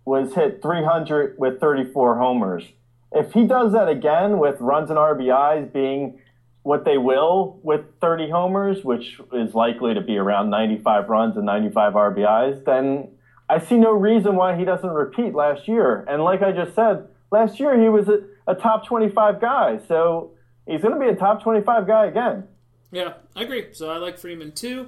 [0.06, 2.64] was hit 300 with 34 homers.
[3.12, 6.20] If he does that again with runs and RBIs being
[6.64, 11.46] what they will with 30 homers, which is likely to be around 95 runs and
[11.46, 13.10] 95 RBIs, then
[13.48, 16.04] I see no reason why he doesn't repeat last year.
[16.08, 19.80] And like I just said, last year he was a, a top 25 guy.
[19.88, 20.32] So
[20.68, 22.46] he's going to be a top 25 guy again.
[22.92, 23.68] Yeah, I agree.
[23.74, 24.88] So I like Freeman too.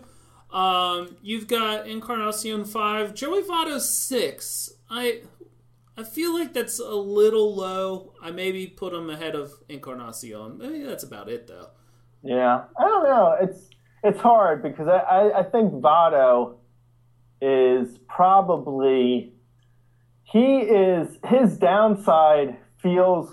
[0.52, 4.72] Um, you've got Encarnacion five, Joey Votto six.
[4.90, 5.22] I
[5.98, 8.14] I feel like that's a little low.
[8.22, 10.60] I maybe put him ahead of Encarnacion.
[10.60, 11.70] Maybe that's about it though.
[12.24, 13.36] Yeah, I don't know.
[13.42, 13.70] It's
[14.04, 16.58] it's hard because I, I, I think Votto
[17.42, 19.34] is probably
[20.24, 23.32] he is his downside feels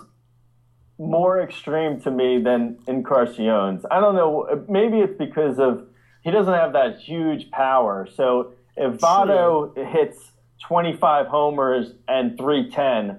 [0.98, 3.84] more extreme to me than Encarnacion's.
[3.90, 4.64] I don't know.
[4.68, 5.86] Maybe it's because of
[6.22, 8.08] he doesn't have that huge power.
[8.14, 10.30] So if Votto hits
[10.68, 13.18] 25 homers and 310,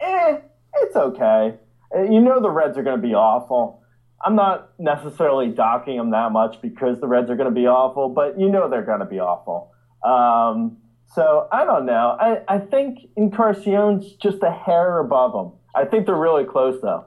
[0.00, 0.38] eh,
[0.82, 1.54] it's okay.
[1.94, 3.82] Uh, You know the Reds are going to be awful.
[4.24, 8.08] I'm not necessarily docking them that much because the Reds are going to be awful,
[8.08, 9.72] but you know they're going to be awful.
[10.04, 10.78] Um,
[11.14, 12.16] so I don't know.
[12.20, 15.52] I, I think Encarnacion's just a hair above them.
[15.74, 17.04] I think they're really close though.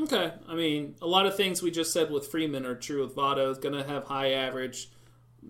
[0.00, 3.14] Okay, I mean a lot of things we just said with Freeman are true with
[3.14, 3.60] Votto.
[3.60, 4.88] Going to have high average,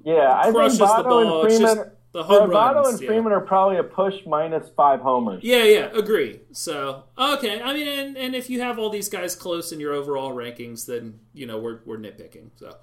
[0.04, 1.42] Yeah, I think Votto ball.
[1.46, 2.88] and Freeman, just the home Votto runs.
[2.88, 3.08] and yeah.
[3.08, 5.42] Freeman are probably a push minus five homers.
[5.42, 6.40] Yeah, yeah, agree.
[6.52, 9.92] So okay, I mean, and, and if you have all these guys close in your
[9.94, 12.50] overall rankings, then you know we're we're nitpicking.
[12.56, 12.76] So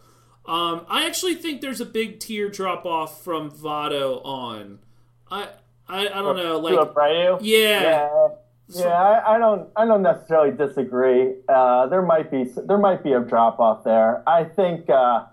[0.45, 4.79] um, I actually think there's a big tier drop off from Votto on.
[5.29, 5.49] I
[5.87, 7.39] I, I don't know, like Abreu?
[7.41, 8.27] yeah, Yeah,
[8.69, 8.87] yeah.
[8.87, 9.69] I, I don't.
[9.75, 11.35] I don't necessarily disagree.
[11.47, 12.45] Uh, there might be.
[12.65, 14.27] There might be a drop off there.
[14.27, 14.89] I think.
[14.89, 15.25] Uh,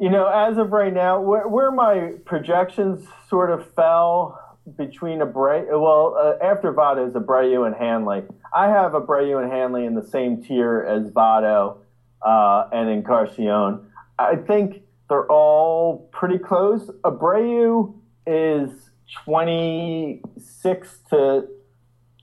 [0.00, 4.38] you know, as of right now, where, where my projections sort of fell
[4.76, 8.22] between Abreu, well, uh, after Votto is Abreu and Hanley.
[8.52, 11.78] I have Abreu and Hanley in the same tier as Votto
[12.22, 13.86] uh, and Encarnacion.
[14.18, 16.90] I think they're all pretty close.
[17.04, 17.94] Abreu
[18.26, 18.90] is
[19.24, 21.46] 26 to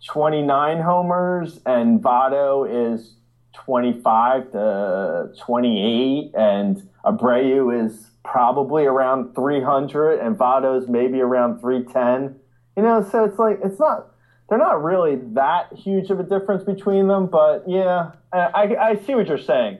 [0.05, 3.15] 29 homers, and Votto is
[3.53, 12.39] 25 to 28, and Abreu is probably around 300, and Votto's maybe around 310.
[12.75, 14.11] You know, so it's like, it's not,
[14.49, 19.15] they're not really that huge of a difference between them, but yeah, I, I, see
[19.15, 19.79] what you're saying.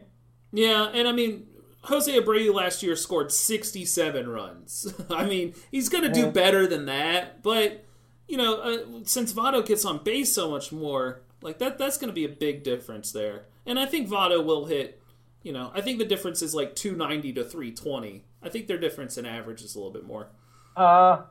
[0.52, 1.48] yeah, and I mean.
[1.88, 4.94] Jose Abreu last year scored 67 runs.
[5.10, 7.84] I mean, he's going to do better than that, but
[8.28, 12.08] you know, uh, since Votto gets on base so much more, like that that's going
[12.08, 13.48] to be a big difference there.
[13.66, 15.02] And I think Votto will hit,
[15.42, 18.26] you know, I think the difference is like 290 to 320.
[18.42, 20.30] I think their difference in average is a little bit more.
[20.76, 21.22] Uh,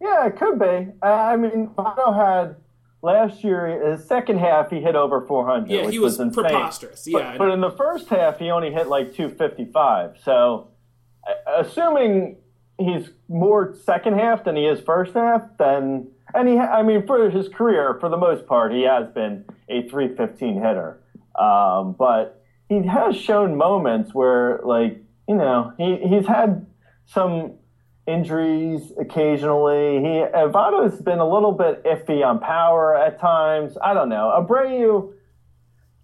[0.00, 0.92] yeah, it could be.
[1.02, 2.56] I mean, Votto had
[3.02, 5.70] last year, his second half, he hit over 400.
[5.70, 6.44] Yeah, he was insane.
[6.44, 7.06] preposterous.
[7.06, 7.36] Yeah.
[7.36, 10.16] But, in the first half, he only hit like 255.
[10.24, 10.68] So,
[11.46, 12.36] assuming
[12.78, 17.30] he's more second half than he is first half, then and he, I mean, for
[17.30, 21.00] his career, for the most part, he has been a 315 hitter.
[21.36, 26.66] Um, but he has shown moments where, like, you know, he, he's had
[27.06, 27.54] some
[28.06, 29.96] injuries occasionally.
[30.00, 33.76] He Votto's been a little bit iffy on power at times.
[33.82, 34.32] I don't know.
[34.38, 35.12] Abreu,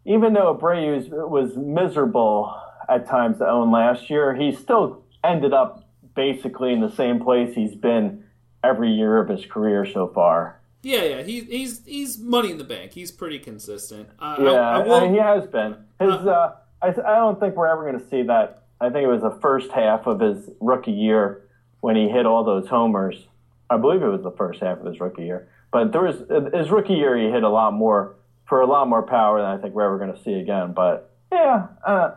[0.05, 5.89] even though Abreu was miserable at times to own last year, he still ended up
[6.15, 8.25] basically in the same place he's been
[8.65, 10.60] every year of his career so far.
[10.83, 11.23] Yeah, yeah.
[11.23, 12.93] He, he's he's money in the bank.
[12.93, 14.09] He's pretty consistent.
[14.21, 15.77] Uh, I- Yeah, I, I will, mean, he has been.
[15.99, 18.63] His, uh, I, I don't think we're ever going to see that.
[18.81, 21.43] I think it was the first half of his rookie year
[21.81, 23.27] when he hit all those homers.
[23.69, 25.49] I believe it was the first half of his rookie year.
[25.71, 26.17] But there was
[26.55, 28.17] his rookie year, he hit a lot more
[28.49, 30.73] for a lot more power than I think we're ever going to see again.
[30.73, 32.15] But yeah, uh,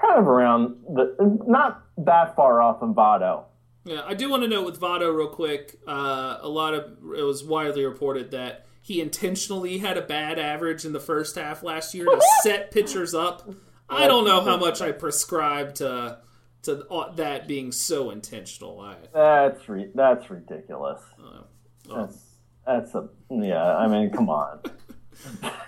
[0.00, 1.14] kind of around the
[1.46, 3.44] not that far off in Votto.
[3.88, 5.78] Yeah, I do want to note with Votto real quick.
[5.86, 10.84] Uh, a lot of it was widely reported that he intentionally had a bad average
[10.84, 13.48] in the first half last year to set pitchers up.
[13.88, 16.18] I don't know how much I prescribe to
[16.64, 18.80] to uh, that being so intentional.
[18.80, 21.00] I, That's re- that's ridiculous.
[21.18, 21.44] oh.
[21.88, 22.18] That's
[22.66, 23.76] that's a yeah.
[23.76, 24.60] I mean, come on.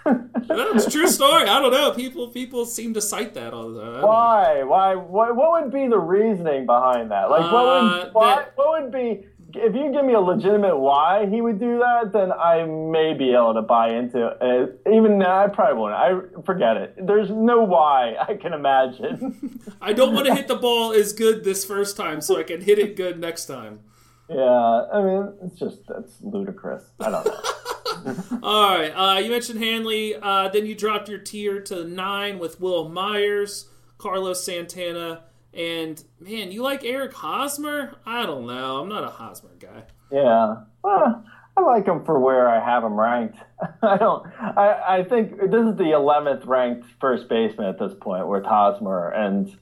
[0.05, 1.43] That's a true story.
[1.49, 1.93] I don't know.
[1.93, 4.03] People people seem to cite that all the time.
[4.03, 4.63] Why?
[4.65, 4.95] Why?
[4.95, 7.31] What, what would be the reasoning behind that?
[7.31, 10.77] Like, what Uh, would why, that- what would be if you give me a legitimate
[10.79, 14.81] why he would do that, then I may be able to buy into it.
[14.87, 15.93] Even now, I probably won't.
[15.93, 16.13] I
[16.47, 16.95] forget it.
[17.05, 19.59] There's no why I can imagine.
[19.81, 22.61] I don't want to hit the ball as good this first time, so I can
[22.61, 23.81] hit it good next time.
[24.29, 26.85] yeah, I mean, it's just that's ludicrous.
[27.01, 27.41] I don't know.
[28.43, 28.91] All right.
[28.91, 30.15] Uh, you mentioned Hanley.
[30.15, 36.53] Uh, then you dropped your tier to nine with Wil Myers, Carlos Santana, and man,
[36.53, 37.97] you like Eric Hosmer?
[38.07, 38.81] I don't know.
[38.81, 39.85] I'm not a Hosmer guy.
[40.13, 40.57] Yeah.
[40.83, 41.25] Well,
[41.57, 43.39] I like him for where I have him ranked.
[43.83, 44.27] I don't.
[44.41, 49.11] I, I think this is the 11th ranked first baseman at this point with Hosmer,
[49.11, 49.57] and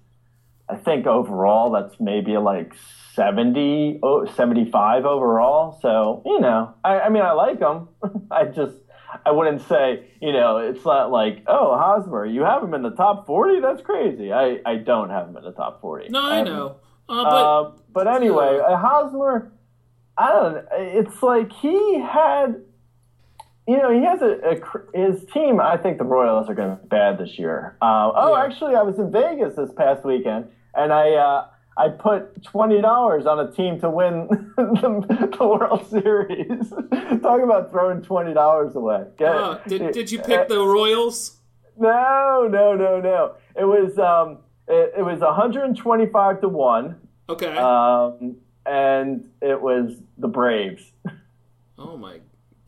[0.70, 2.74] I think overall that's maybe like
[3.14, 5.78] 70, oh, 75 overall.
[5.80, 7.88] So you know, I, I mean, I like them.
[8.30, 8.74] I just.
[9.24, 12.90] I wouldn't say, you know, it's not like, oh, Hosmer, you have him in the
[12.90, 13.60] top 40?
[13.60, 14.34] That's crazy.
[14.34, 16.10] I, I don't have him in the top 40.
[16.10, 16.76] No, I have know.
[17.08, 19.50] Uh, but uh, but anyway, uh, Hosmer,
[20.18, 20.66] I don't.
[20.72, 22.62] It's like he had,
[23.66, 25.58] you know, he has a, a his team.
[25.58, 27.76] I think the Royals are going to be bad this year.
[27.80, 28.44] Uh, oh, Yeah.
[28.44, 33.26] actually, I was in Vegas this past weekend, and I uh, I put twenty dollars
[33.26, 36.70] on a team to win the, the World Series.
[37.22, 39.04] Talk about throwing twenty dollars away.
[39.20, 41.36] Uh, did, did you pick the Royals?
[41.76, 43.34] No, no, no, no.
[43.56, 46.96] It was um, it, it was one hundred and twenty-five to one.
[47.28, 47.56] Okay.
[47.56, 50.92] Um, and it was the Braves.
[51.78, 52.20] oh my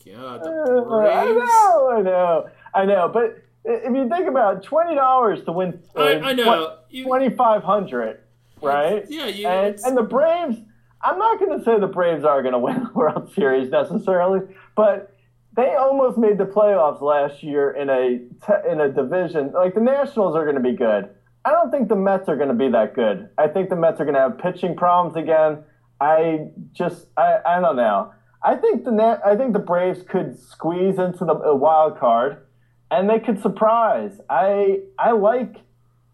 [0.04, 0.50] god, the
[1.12, 3.08] I know, I know, I know.
[3.08, 6.78] But if you think about it, twenty dollars to win, uh, I, I know.
[7.04, 8.20] Twenty five hundred,
[8.62, 9.04] right?
[9.08, 9.46] Yeah, you.
[9.46, 10.56] And, and the Braves,
[11.02, 14.40] I'm not going to say the Braves are going to win the World Series necessarily,
[14.76, 15.16] but
[15.56, 19.52] they almost made the playoffs last year in a te- in a division.
[19.52, 21.10] Like the Nationals are going to be good.
[21.44, 23.30] I don't think the Mets are going to be that good.
[23.38, 25.64] I think the Mets are going to have pitching problems again.
[26.00, 28.12] I just I, I don't know.
[28.42, 32.38] I think the I think the Braves could squeeze into the wild card,
[32.90, 34.20] and they could surprise.
[34.28, 35.56] I I like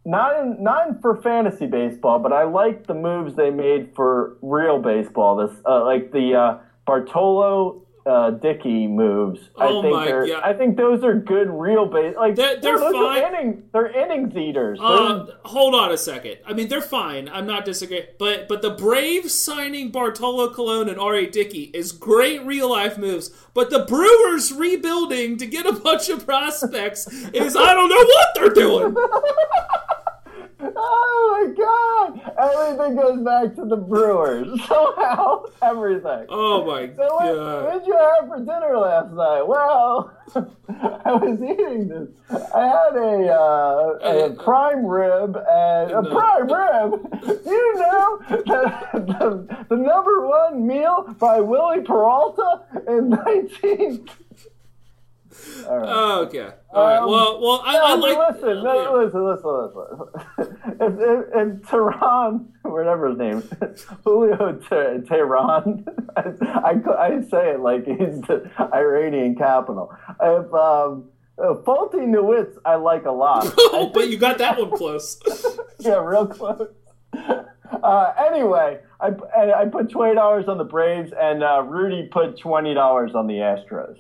[0.05, 4.37] not in, not in for fantasy baseball, but I like the moves they made for
[4.41, 5.37] real baseball.
[5.37, 9.41] This uh, like the uh, Bartolo uh, Dickey moves.
[9.57, 10.43] Oh I think my they're, God.
[10.45, 12.15] I think those are good real base.
[12.17, 13.23] Like They're- they're those fine.
[13.23, 14.79] Are inning, they're innings eaters.
[14.81, 16.39] Uh, They're- hold on a second.
[16.47, 17.29] I mean, they're fine.
[17.29, 21.27] I'm not disagreeing, but but the Braves signing Bartolo Colon and R.A.
[21.27, 23.31] Dickey is great real life moves.
[23.55, 28.29] But the Brewers rebuilding to get a bunch of prospects is I don't know what
[28.35, 28.97] they're doing.
[30.75, 32.35] oh my God!
[32.39, 35.45] Everything goes back to the Brewers somehow.
[35.63, 36.27] Everything.
[36.29, 37.65] Oh my So what, god!
[37.65, 39.43] what did you have for dinner last night?
[39.47, 40.13] Well,
[41.05, 42.09] I was eating this.
[42.55, 46.11] I had a, uh, a prime rib and a No.
[46.11, 47.21] prime rib.
[47.47, 53.11] You know that the, the number one meal by Wily Peralta in
[53.63, 54.09] 19?
[55.69, 55.89] All right.
[55.89, 56.49] Oh, okay.
[56.73, 56.99] All right.
[56.99, 58.35] Um, Well, well, I, No, I like.
[58.35, 58.91] listen, no, yeah.
[58.91, 60.57] listen, listen, listen.
[60.81, 63.43] if, if, if Tehran, whatever his name,
[64.05, 65.85] Julio Te- Tehran,
[66.17, 69.93] I, I, I say it like he's the Iranian capital.
[70.21, 71.11] If um,
[71.43, 73.53] uh, Faulty Newitz, I like a lot.
[73.59, 75.21] Oh, but you got that one close.
[75.79, 76.69] yeah, real close.
[77.83, 82.39] Uh, anyway, I, I I put twenty dollars on the Braves, and uh, Rudy put
[82.39, 83.97] twenty dollars on the Astros.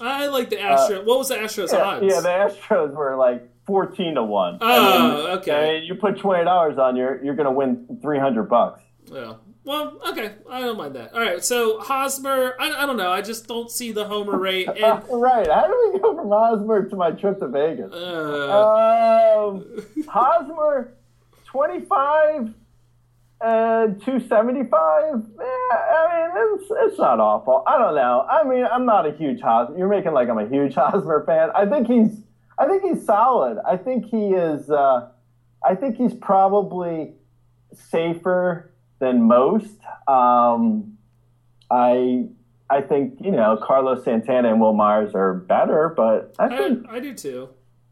[0.00, 1.04] I like the Astros.
[1.04, 2.04] what was the Astros Uh, Yeah, odds?
[2.06, 4.58] yeah, the Astros were like fourteen to one.
[4.60, 5.78] Oh, And okay.
[5.78, 8.82] And you put twenty dollars on, you're you're gonna win three hundred bucks.
[9.12, 9.34] Yeah.
[9.64, 10.32] Well, okay.
[10.50, 11.14] I don't mind that.
[11.14, 11.44] All right.
[11.44, 13.12] So Hosmer, I, I don't know.
[13.12, 14.66] I just don't see the homer rate.
[14.76, 15.46] And right?
[15.48, 17.92] How do we go from Hosmer to my trip to Vegas?
[17.92, 19.64] uh, Um,
[20.08, 20.94] Hosmer,
[21.44, 21.80] twenty
[23.42, 23.88] five.
[23.88, 25.14] And two seventy five.
[25.38, 27.64] Yeah, I mean it's it's not awful.
[27.66, 28.26] I don't know.
[28.30, 29.76] I mean I'm not a huge Hosmer.
[29.76, 31.50] You're making like I'm a huge Hosmer fan.
[31.54, 32.22] I think he's
[32.58, 33.58] I think he's solid.
[33.66, 34.70] I think he is.
[34.70, 35.08] Uh,
[35.64, 37.12] I think he's probably
[37.72, 39.78] safer than most.
[40.06, 40.98] Um,
[41.70, 42.26] I
[42.70, 46.88] I think you know Carlos Santana and Wil Myers are better, but I I, think
[46.88, 47.48] I do too.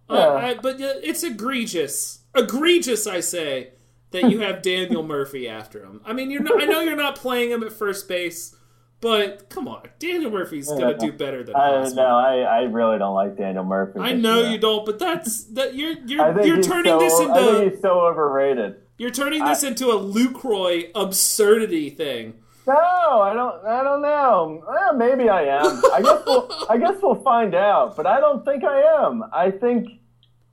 [0.08, 0.16] Yeah.
[0.16, 3.06] Uh, I, but it's egregious, egregious.
[3.06, 3.70] I say
[4.10, 6.00] that you have Daniel Murphy after him.
[6.04, 8.56] I mean, you're not, I know you're not playing him at first base,
[9.00, 12.16] but come on, Daniel Murphy's gonna do better than I know.
[12.18, 14.00] I, I really don't like Daniel Murphy.
[14.00, 14.50] I know year.
[14.50, 17.80] you don't, but that's that you're you're you're turning so, this I think into he's
[17.80, 18.76] so overrated.
[18.98, 22.34] you're turning this into a Lucroy absurdity thing.
[22.66, 23.64] No, I don't.
[23.64, 24.64] I don't know.
[24.68, 25.82] Eh, maybe I am.
[25.92, 26.66] I guess we'll.
[26.68, 27.96] I guess we'll find out.
[27.96, 29.24] But I don't think I am.
[29.32, 29.88] I think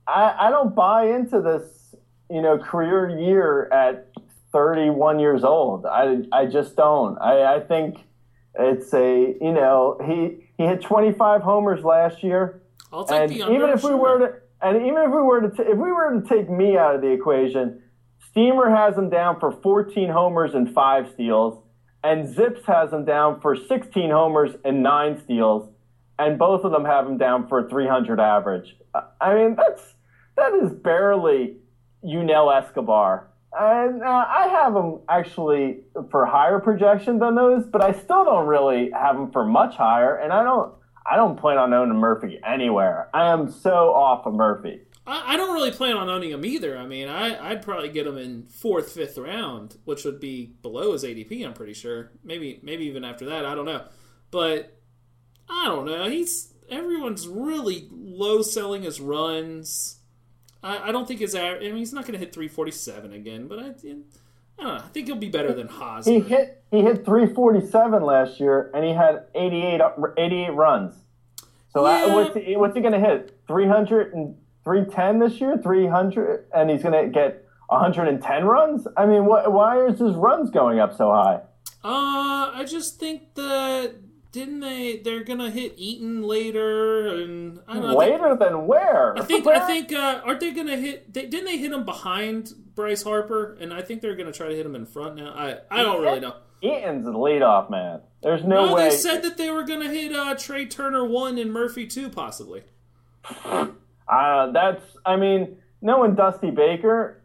[0.06, 0.34] I.
[0.46, 1.87] I don't buy into this.
[2.30, 4.12] You know, career year at
[4.52, 5.86] 31 years old.
[5.86, 7.18] I, I just don't.
[7.18, 7.98] I, I think
[8.58, 12.62] it's a you know he he hit 25 homers last year,
[12.92, 13.54] I'll take and the under.
[13.54, 13.96] even if we sure.
[13.96, 16.76] were to and even if we were to t- if we were to take me
[16.76, 17.80] out of the equation,
[18.30, 21.62] Steamer has him down for 14 homers and five steals,
[22.02, 25.70] and ZiPS has him down for 16 homers and nine steals,
[26.18, 28.76] and both of them have him down for a 300 average.
[28.94, 29.94] I- I mean that's
[30.36, 31.56] that is barely
[32.02, 33.28] Yunel Escobar.
[33.58, 35.80] And uh, I have him actually
[36.10, 40.16] for higher projection than those, but I still don't really have him for much higher.
[40.16, 40.74] And I don't,
[41.10, 43.08] I don't plan on owning Murphy anywhere.
[43.14, 44.80] I am so off of Murphy.
[45.06, 46.76] I, I don't really plan on owning him either.
[46.76, 50.92] I mean, I, I'd probably get him in fourth, fifth round, which would be below
[50.92, 51.44] his ADP.
[51.44, 52.12] I'm pretty sure.
[52.22, 53.46] Maybe, maybe even after that.
[53.46, 53.84] I don't know.
[54.30, 54.78] But
[55.48, 56.08] I don't know.
[56.08, 59.97] He's everyone's really low selling his runs.
[60.62, 61.62] I, I don't think his average.
[61.62, 64.04] I mean, he's not going to hit 347 again, but I, I don't
[64.58, 64.74] know.
[64.74, 66.06] I think he'll be better than Haas.
[66.06, 69.80] He hit, he hit 347 last year, and he had 88,
[70.16, 70.94] 88 runs.
[71.72, 72.14] So Yeah.
[72.14, 73.38] what's he, what's he going to hit?
[73.46, 75.58] 300 and 310 this year?
[75.62, 78.86] 300, and he's going to get 110 runs?
[78.96, 81.40] I mean, what, why is his runs going up so high?
[81.84, 83.94] Uh, I just think that
[84.30, 84.98] didn't they?
[84.98, 87.96] They're gonna hit Eaton later, and I don't know.
[87.96, 89.18] Later than where?
[89.18, 89.56] I think Where?
[89.56, 91.12] I think uh, aren't they gonna hit?
[91.12, 93.56] They, didn't they hit him behind Bryce Harper?
[93.60, 95.32] And I think they're gonna try to hit him in front now.
[95.34, 96.34] I I don't really know.
[96.62, 98.00] Eaton's the leadoff man.
[98.22, 98.90] There's no, No, way.
[98.90, 102.64] they said that they were gonna hit uh, Trea Turner one and Murphy two possibly.
[103.44, 104.82] uh, that's.
[105.06, 107.22] I mean, knowing Dusty Baker.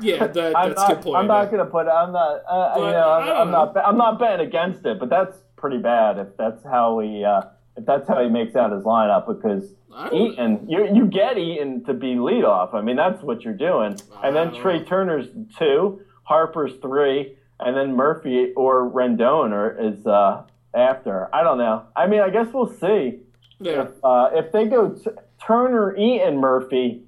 [0.00, 1.16] Yeah, that, I'm that's not, a good point.
[1.16, 1.88] I'm not to put.
[1.88, 2.42] I'm not.
[2.48, 3.76] Uh, you know, I'm, I'm not.
[3.76, 7.24] I'm not betting against it, but that's pretty bad if that's how he.
[7.24, 7.42] Uh,
[7.76, 9.74] if that's how he makes out his lineup, because
[10.12, 12.74] Eaton, you you get Eaton to be leadoff.
[12.74, 14.84] I mean, that's what you're doing, and then Trea.
[14.84, 15.28] Turner's
[15.58, 20.42] two, Harper's three, and then Murphy or Rendon are, is uh,
[20.74, 21.34] after.
[21.34, 21.84] I don't know.
[21.94, 23.20] I mean, I guess we'll see.
[23.58, 25.10] Yeah, Uh, if they go t-
[25.46, 27.02] Turner, Eaton, Murphy,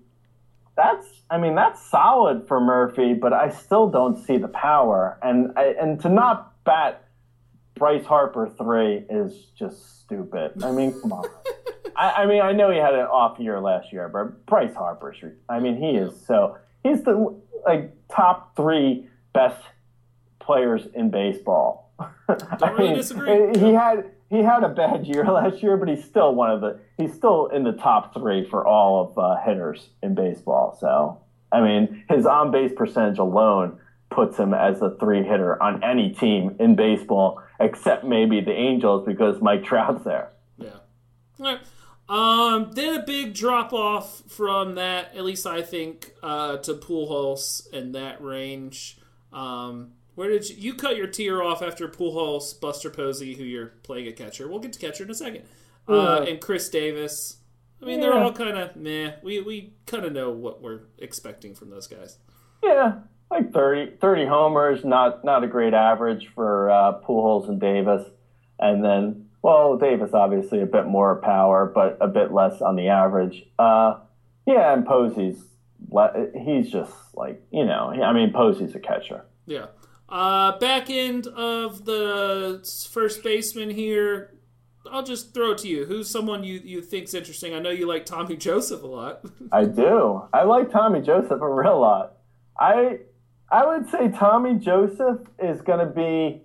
[0.77, 5.19] that's I mean that's solid for Murphy, but I still don't see the power.
[5.23, 7.05] And I, and to not bat
[7.79, 10.63] Bryce Harper three is just stupid.
[10.63, 11.25] I mean, come on.
[11.97, 15.17] I, I mean, I know he had an off year last year, but Bryce Harper's.
[15.49, 19.63] I mean, he is so he's the like top three best
[20.41, 21.93] players in baseball.
[22.29, 23.59] I really disagree.
[23.59, 26.79] He had he had a bad year last year, but he's still one of the
[26.97, 30.77] he's still in the top three for all of uh, hitters in baseball.
[30.81, 31.21] So
[31.51, 33.79] I mean, his on base percentage alone
[34.11, 39.07] puts him as a three hitter on any team in baseball, except maybe the Angels
[39.07, 40.31] because Mike Trout's there.
[40.59, 40.71] yeah.
[41.41, 41.61] All right.
[42.09, 47.71] Um, then a big drop off from that, at least I think, uh, to Pujols
[47.71, 48.99] in that range.
[49.31, 53.75] Um, where did you, you cut your tier off after Pujols, Buster Posey, who you're
[53.83, 54.49] playing a catcher?
[54.49, 55.45] We'll get to catcher in a second.
[55.87, 57.37] Uh, and Chris Davis.
[57.81, 59.13] I mean, they're all kind of meh.
[59.23, 62.19] We we kind of know what we're expecting from those guys.
[62.63, 62.97] Yeah,
[63.31, 68.07] like 30, 30 homers, not not a great average for uh, Pujols and Davis,
[68.59, 72.89] and then well, Davis obviously a bit more power, but a bit less on the
[72.89, 73.45] average.
[73.59, 73.99] Uh,
[74.47, 75.43] yeah, and Posey's
[76.35, 79.25] he's just like you know, I mean Posey's a catcher.
[79.47, 79.67] Yeah.
[80.09, 84.35] Uh, back end of the first baseman here.
[84.91, 85.85] I'll just throw it to you.
[85.85, 87.55] Who's someone you, you think's interesting?
[87.55, 89.23] I know you like Tommy Joseph a lot.
[89.53, 90.23] I do.
[90.33, 92.17] I like Tommy Joseph a real lot.
[92.59, 93.01] I
[93.51, 96.43] I would say Tommy Joseph is going to be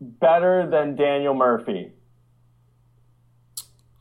[0.00, 1.92] better than Daniel Murphy.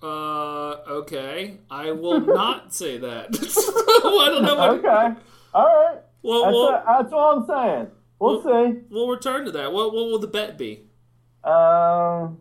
[0.02, 1.58] uh, okay.
[1.70, 3.32] I will not say that.
[4.04, 4.70] Well, I don't know what.
[4.72, 5.20] Okay,
[5.54, 5.98] all right.
[6.22, 7.88] Well, That's, we'll, that's all I'm saying.
[8.20, 8.82] We'll see.
[8.92, 9.72] we'll return to that.
[9.74, 10.82] What, what will the bet be?
[11.44, 12.38] Um,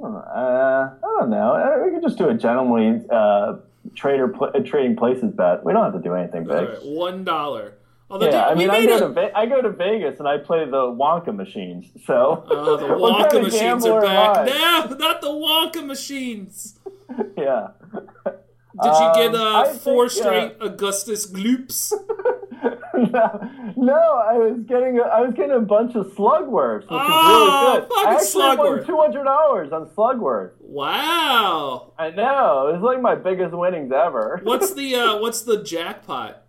[0.00, 1.54] uh, I don't know.
[1.54, 3.56] Uh, We could just do a gentlemanly uh,
[3.96, 5.64] trader pl- trading places bet.
[5.64, 6.68] We don't have to do anything big.
[6.68, 7.75] right, one dollar.
[8.08, 10.38] Although Yeah, I mean, I go a- to Ve- I go to Vegas and I
[10.38, 11.86] play the Wonka machines.
[12.06, 14.46] So Oh, the Wonka kind of machines are back.
[14.46, 16.78] No, not the Wonka machines.
[17.38, 17.68] Yeah.
[18.82, 21.92] Did you get Um, uh, I four think, straight Augustus Gloops?
[22.94, 26.98] no, no, I was getting a, I was getting a bunch of Slugworth, which Oh,
[26.98, 27.88] is really good.
[27.88, 30.52] fucking I actually won two hundred dollars on Slugworth.
[30.60, 31.92] Wow.
[31.98, 34.40] I know it was like my biggest winnings ever.
[34.42, 36.42] What's the uh, what's the jackpot?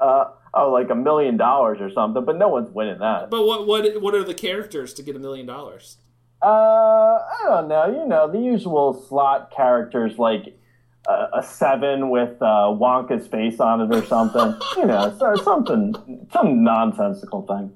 [0.00, 0.24] Uh,
[0.54, 3.30] oh, like a million dollars or something, but no one's winning that.
[3.30, 5.98] But what what what are the characters to get a million dollars?
[6.42, 7.86] Uh, I don't know.
[7.86, 10.56] You know the usual slot characters like
[11.08, 14.54] uh, a seven with uh, Wonka's face on it or something.
[14.76, 17.72] you know, so, something, some nonsensical thing.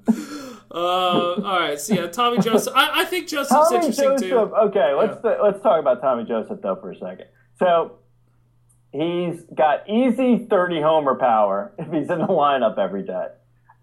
[0.71, 2.73] Uh, all right, so yeah, Tommy Joseph.
[2.75, 4.29] I, I think Joseph's Tommy interesting Joseph.
[4.29, 4.37] too.
[4.37, 7.27] Okay, let's let's talk about Tommy Joseph though for a second.
[7.57, 7.99] So
[8.95, 13.27] he's got easy 30 homer power if he's in the lineup every day,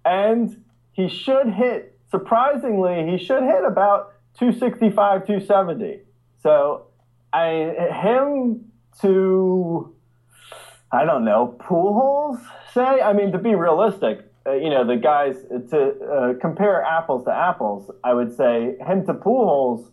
[0.05, 1.99] and he should hit.
[2.11, 6.01] Surprisingly, he should hit about 265, 270.
[6.43, 6.87] So
[7.33, 8.67] I him
[9.01, 9.95] to
[10.93, 12.39] I don't know Pujols.
[12.75, 15.37] Say, I mean, to be realistic, uh, you know, the guys
[15.71, 17.91] to uh, compare apples to apples.
[18.05, 19.89] I would say him to Pujols.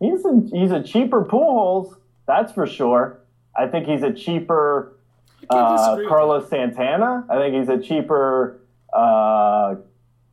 [0.00, 1.94] He's a, he's a cheaper Pujols.
[2.26, 3.21] That's for sure.
[3.56, 4.96] I think he's a cheaper
[5.50, 7.26] uh, Carlos Santana.
[7.28, 8.60] I think he's a cheaper
[8.92, 9.76] uh,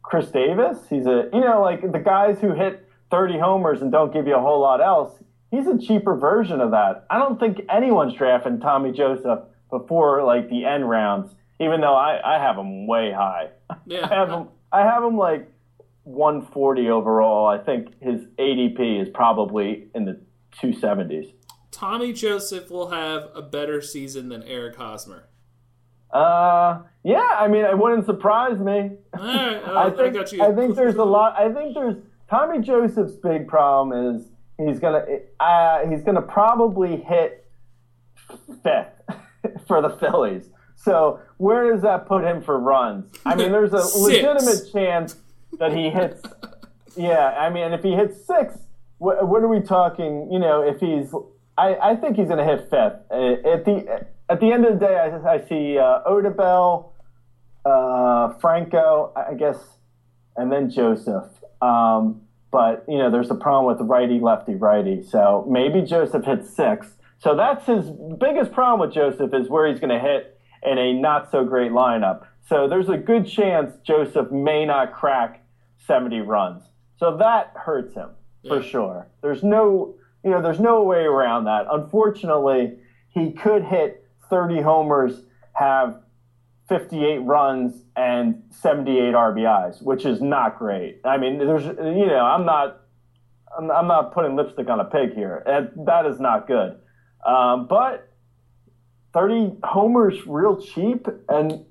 [0.02, 0.78] Chris Davis.
[0.90, 4.36] He's a you know like the guys who hit 30 homers and don't give you
[4.36, 5.12] a whole lot else.
[5.52, 7.06] He's a cheaper version of that.
[7.10, 9.40] I don't think anyone's drafting Tommy Joseph
[9.72, 13.50] before like the end rounds, even though I, I have him way high.
[13.86, 15.52] Yeah, I have him I have him like
[16.04, 17.48] 140 overall.
[17.48, 20.20] I think his ADP is probably in the
[20.62, 21.32] 270s.
[21.80, 25.30] Tommy Joseph will have a better season than Eric Hosmer.
[26.12, 27.38] Uh, yeah.
[27.40, 28.98] I mean, it wouldn't surprise me.
[29.18, 30.44] All right, uh, I think got you.
[30.44, 31.40] I think there's a lot.
[31.40, 31.96] I think there's
[32.30, 34.26] Tommy Joseph's big problem is
[34.58, 35.06] he's gonna
[35.40, 37.50] uh, he's gonna probably hit
[38.62, 39.18] fifth
[39.68, 40.50] for the Phillies.
[40.76, 43.10] So where does that put him for runs?
[43.26, 45.16] I mean, there's a legitimate chance
[45.60, 46.22] that he hits.
[46.98, 48.58] Yeah, I mean, if he hits six,
[48.98, 50.30] what, what are we talking?
[50.32, 51.14] You know, if he's,
[51.60, 53.00] I, I think he's going to hit fifth.
[53.12, 56.92] Uh, At the at the end of the day, I, I see uh, Odubel,
[57.66, 59.58] uh, Franco, I guess,
[60.36, 61.26] and then Joseph.
[61.62, 65.04] Um, but you know, there's a problem with the righty, lefty, righty.
[65.04, 66.88] So maybe Joseph hits six.
[67.18, 67.90] So that's his
[68.20, 71.72] biggest problem with Joseph is where he's going to hit in a not so great
[71.72, 72.26] lineup.
[72.48, 75.44] So there's a good chance Joseph may not crack
[75.86, 76.64] 70 runs.
[76.98, 78.10] So that hurts him
[78.48, 79.08] for sure.
[79.22, 81.66] There's no, you know, there's no way around that.
[81.72, 82.78] Unfortunately,
[83.10, 85.22] he could hit 30 homers,
[85.54, 86.02] have
[86.68, 91.02] 58 runs and 78 RBIs, which is not great.
[91.04, 92.82] I mean, there's, you know, I'm not,
[93.58, 95.44] I'm, I'm not putting lipstick on a pig here.
[95.46, 96.78] And that is not good.
[97.26, 98.10] Um, but
[99.14, 101.66] 30 homers real cheap, and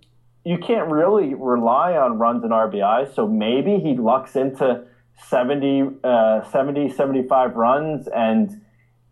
[0.44, 3.14] you can't really rely on runs and RBIs.
[3.14, 4.84] So maybe he lucks into
[5.26, 8.60] 70, uh, 70 75 runs and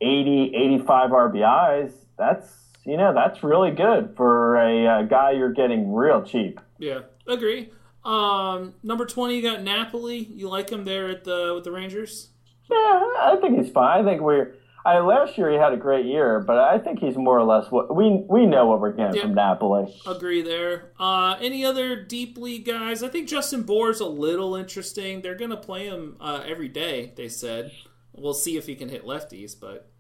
[0.01, 1.93] 80, 85 RBIs.
[2.19, 2.49] That's,
[2.85, 6.61] you know, that's really good for a uh, guy you're getting real cheap.
[6.79, 7.71] Yeah, agree.
[8.07, 10.19] Um, number twenty, you got Napoli.
[10.19, 12.29] You like him there at the with the Rangers?
[12.71, 14.01] Yeah, I think he's fine.
[14.01, 14.55] I think we're.
[14.87, 17.71] I, last year he had a great year, but I think he's more or less
[17.71, 19.23] what we we know what we're getting Yeah.
[19.23, 19.93] from Napoli.
[20.07, 20.93] Agree there.
[20.99, 23.03] Uh, any other deep league guys?
[23.03, 25.21] I think Justin Bour's a little interesting.
[25.23, 27.13] They're gonna play him uh, every day.
[27.17, 27.73] They said.
[28.19, 29.91] We'll see if he can hit lefties, but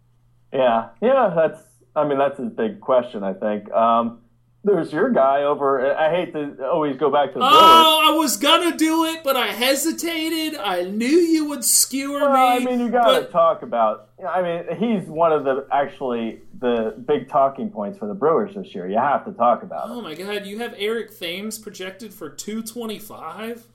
[0.52, 1.60] Yeah, yeah, that's.
[1.94, 3.22] I mean, that's his big question.
[3.24, 3.70] I think.
[3.72, 4.20] Um,
[4.66, 5.96] there's your guy over.
[5.96, 9.46] I hate to always go back to oh, I was gonna do it, but I
[9.46, 10.58] hesitated.
[10.58, 12.66] I knew you would skewer Well, me.
[12.66, 14.10] I mean, you got to but- talk about.
[14.28, 18.74] I mean, he's one of the actually the big talking points for the Brewers this
[18.74, 18.88] year.
[18.88, 22.62] You have to talk about Oh my god, you have Eric Thames projected for two
[22.62, 23.64] twenty five.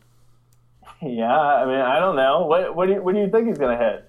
[1.03, 2.45] Yeah, I mean, I don't know.
[2.45, 4.07] What what do you, what do you think he's going to hit?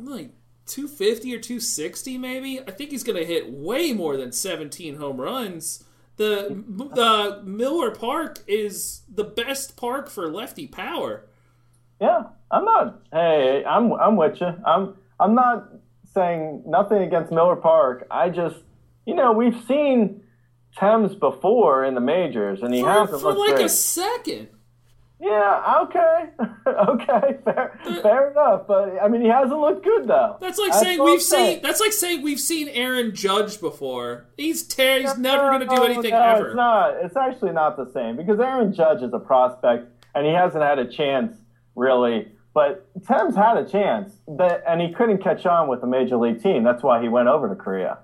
[0.00, 0.30] like
[0.66, 5.20] 250 or 260 maybe i think he's going to hit way more than 17 home
[5.20, 5.82] runs
[6.18, 6.62] the
[6.94, 11.24] the miller park is the best park for lefty power
[12.00, 13.00] Yeah, I'm not.
[13.12, 14.54] Hey, I'm I'm with you.
[14.64, 15.68] I'm I'm not
[16.14, 18.06] saying nothing against Miller Park.
[18.10, 18.56] I just,
[19.04, 20.22] you know, we've seen
[20.78, 23.66] Thames before in the majors, and he for, hasn't for like great.
[23.66, 24.48] a second
[25.20, 26.30] Yeah, okay,
[26.66, 28.66] okay, fair, fair enough.
[28.68, 30.36] But I mean, he hasn't looked good though.
[30.40, 31.54] that's like That's saying we've saying.
[31.56, 35.66] seen that's like saying we've seen aaron judge before he's ter- he's never going to
[35.66, 36.94] do No, anything no, ever It's not.
[37.02, 40.78] It's actually not the same because Aaron Judge is a prospect and he hasn't had
[40.78, 41.36] a chance
[41.74, 42.28] really.
[42.54, 46.42] But Thames had a chance, that, and he couldn't catch on with a major league
[46.42, 46.64] team.
[46.64, 47.98] That's why he went over to Korea.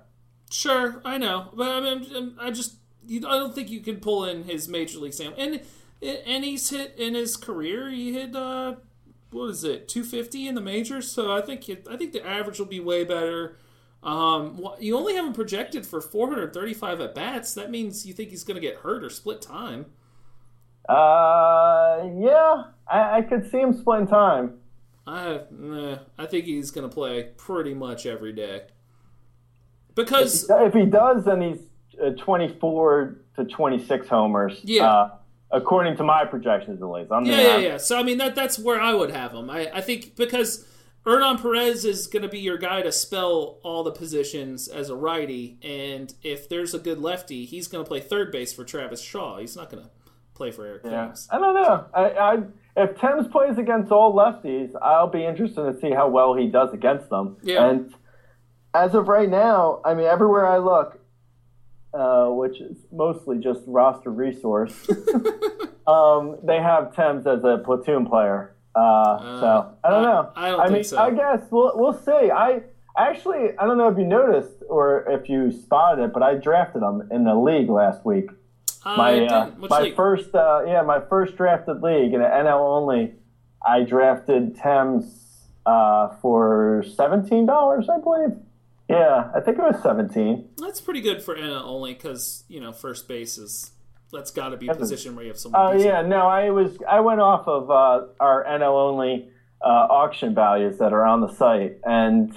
[0.49, 4.23] Sure, I know, but I mean, I just you, I don't think you can pull
[4.25, 5.41] in his major league sample.
[5.43, 5.61] And
[6.05, 7.89] and he's hit in his career.
[7.89, 8.75] He hit uh,
[9.35, 11.11] what is it, 250 in the majors.
[11.11, 13.57] So I think it, I think the average will be way better.
[14.01, 17.53] Um, you only have him projected for 435 at bats.
[17.53, 19.87] That means you think he's going to get hurt or split time.
[20.87, 24.59] Uh, yeah, I, I could see him splitting time.
[25.07, 28.63] I nah, I think he's going to play pretty much every day.
[29.95, 31.59] Because If he does, then he's
[32.03, 34.59] uh, 24 to 26 homers.
[34.63, 34.83] Yeah.
[34.83, 35.09] Uh,
[35.55, 37.11] according to my projections at least.
[37.11, 37.77] I'm Yeah, yeah, yeah.
[37.77, 39.49] So I mean that that's where I would have him.
[39.49, 40.65] I, I think because
[41.05, 44.95] Hernan Perez is going to be your guy to spell all the positions as a
[44.95, 49.01] righty, and if there's a good lefty, he's going to play third base for Travis
[49.01, 49.37] Shaw.
[49.37, 49.89] He's not going to
[50.33, 51.05] play for Eric Yeah.
[51.05, 51.27] Thames.
[51.31, 51.85] I don't know.
[51.93, 52.37] I, I
[52.75, 56.73] if Thames plays against all lefties, I'll be interested to see how well he does
[56.73, 57.37] against them.
[57.41, 57.69] Yeah.
[57.69, 57.93] And
[58.73, 60.99] as of right now, I mean, everywhere I look,
[61.95, 64.73] uh, which is mostly just roster resource,
[65.87, 68.55] um, they have Thames as a platoon player.
[68.75, 70.31] Uh, so I don't know.
[70.35, 70.97] I don't I think mean, so.
[70.97, 72.11] I guess we'll we'll see.
[72.31, 72.61] I
[72.97, 76.81] actually I don't know if you noticed or if you spotted it, but I drafted
[76.81, 78.29] him in the league last week
[78.83, 79.95] Uh, my uh, my league?
[79.95, 83.13] first uh, yeah my first drafted league in NL only.
[83.65, 85.05] I drafted Thames
[85.65, 88.37] uh, for seventeen dollars, I believe.
[88.89, 90.49] Yeah, I think it was seventeen.
[90.57, 93.71] That's pretty good for NL only because you know first base is
[94.11, 95.61] that's got to be a position where you have someone.
[95.61, 95.91] Oh decent.
[95.91, 99.29] yeah, no, I was I went off of uh, our NL only
[99.61, 102.33] uh, auction values that are on the site, and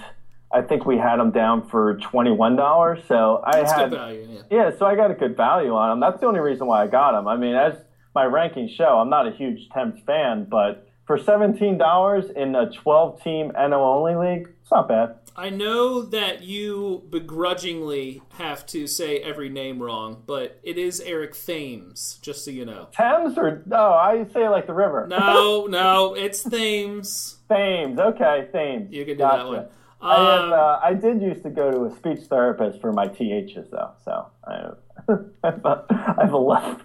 [0.53, 3.01] I think we had them down for twenty one dollars.
[3.07, 4.29] So I That's had value.
[4.31, 4.41] Yeah.
[4.51, 6.01] Yeah, so I got a good value on them.
[6.01, 7.29] That's the only reason why I got them.
[7.29, 7.75] I mean, as
[8.15, 13.23] my rankings show, I'm not a huge Thames fan, but for $17 in a 12
[13.23, 15.17] team NL only league, it's not bad.
[15.39, 21.37] I know that you begrudgingly have to say every name wrong, but it is Eric
[21.37, 22.89] Thames, just so you know.
[22.91, 23.93] Thames or, no?
[23.93, 25.07] I say it like the river.
[25.07, 27.37] No, no, it's Thames.
[27.49, 28.93] Thames, okay, Thames.
[28.93, 29.37] You can do Gotcha.
[29.37, 29.67] that one.
[30.01, 33.07] I, have, Um, uh, I did used to go to a speech therapist for my
[33.07, 34.71] THs, though, so I,
[35.45, 36.83] I have a, I have a left.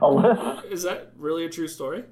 [0.00, 0.66] A lift?
[0.66, 2.04] is that really a true story?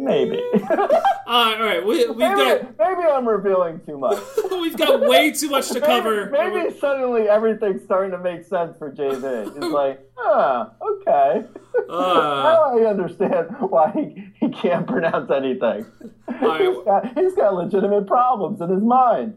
[0.00, 0.42] Maybe.
[1.26, 4.18] All right, we, we've maybe, got maybe I'm revealing too much.
[4.50, 6.30] we've got way too much to cover.
[6.30, 9.56] Maybe, maybe suddenly everything's starting to make sense for JB.
[9.56, 11.44] It's like, ah, okay.
[11.90, 15.84] Uh, now I understand why he, he can't pronounce anything.
[16.40, 16.62] right.
[16.62, 19.34] He's, got, he's got legitimate problems in his mind.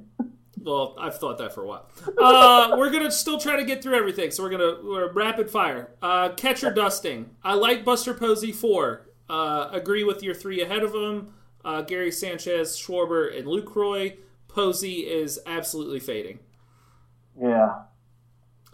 [0.61, 1.89] Well, I've thought that for a while.
[2.17, 5.91] Uh, we're gonna still try to get through everything, so we're gonna we're rapid fire.
[6.01, 7.31] Uh, catcher dusting.
[7.43, 9.09] I like Buster Posey four.
[9.33, 11.33] Uh, agree with your three ahead of him.
[11.65, 14.17] Uh, Gary Sanchez, Schwarber, and Lucroy.
[14.47, 16.37] Posey is absolutely fading.
[17.41, 17.79] Yeah.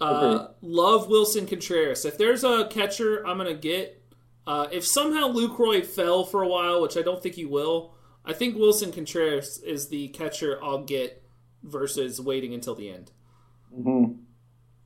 [0.01, 2.03] Uh, love Willson Contreras.
[2.03, 4.03] If there's a catcher I'm gonna get,
[4.45, 7.93] uh, if somehow Lucroy fell for a while, which I don't think he will,
[8.25, 11.23] I think Willson Contreras is the catcher I'll get
[11.63, 13.11] versus waiting until the end.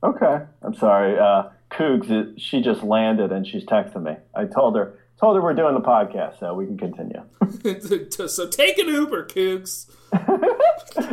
[0.04, 0.44] Okay.
[0.62, 1.18] I'm sorry.
[1.18, 4.16] Uh, Cougs, she just landed and she's texting me.
[4.36, 7.22] I told her told her we're doing the podcast, so we can continue.
[8.28, 9.90] so take an Uber, Cougs.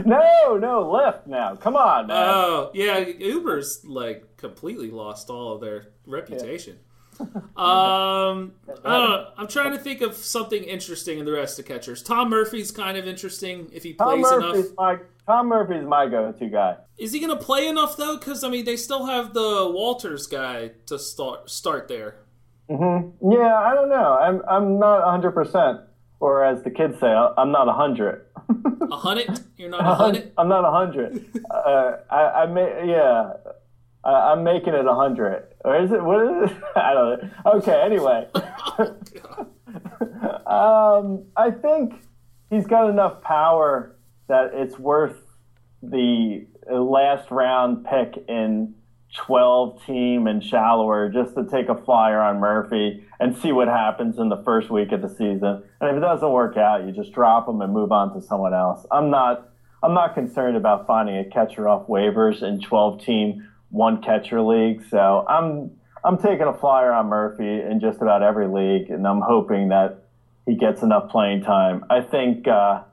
[0.06, 1.56] no, no, Lyft now.
[1.56, 2.18] Come on, man.
[2.30, 6.78] Oh yeah, Uber's like completely lost all of their reputation.
[7.22, 8.52] Um, I
[8.84, 9.32] don't know.
[9.38, 12.04] I'm trying to think of something interesting in the rest of catchers.
[12.04, 14.56] Tom Murphy's kind of interesting if he Tom plays enough.
[14.56, 16.76] Murphy's my Tom Murphy's my go-to guy.
[16.98, 18.18] Is he going to play enough though?
[18.18, 22.18] Because I mean, they still have the Wolters guy to start start there.
[22.72, 24.18] Yeah, I don't know.
[24.18, 25.82] I'm I'm not 100, percent
[26.22, 28.26] or as the kids say, I'm not 100.
[28.92, 29.40] A hundred?
[29.58, 30.32] You're not a hundred?
[30.38, 31.26] I'm not a 100.
[31.50, 33.34] uh, I I may, yeah.
[34.04, 35.48] I, I'm making it a 100.
[35.66, 36.04] Or is it?
[36.04, 36.58] What is it?
[36.76, 37.30] I don't know.
[37.56, 37.82] Okay.
[37.82, 38.28] Anyway,
[40.46, 41.96] um, I think
[42.50, 43.96] he's got enough power
[44.28, 45.18] that it's worth
[45.84, 48.74] the last round pick in
[49.16, 54.18] 12 team and shallower just to take a flyer on Murphy and see what happens
[54.18, 55.64] in the first week of the season.
[55.82, 58.54] And if it doesn't work out, you just drop him and move on to someone
[58.54, 58.86] else.
[58.92, 59.50] I'm not
[59.84, 64.84] I'm not concerned about finding a catcher off waivers in 12 team one catcher league.
[64.90, 65.72] So I'm
[66.04, 70.04] I'm taking a flyer on Murphy in just about every league, and I'm hoping that
[70.46, 71.86] he gets enough playing time.
[71.90, 72.84] I think uh,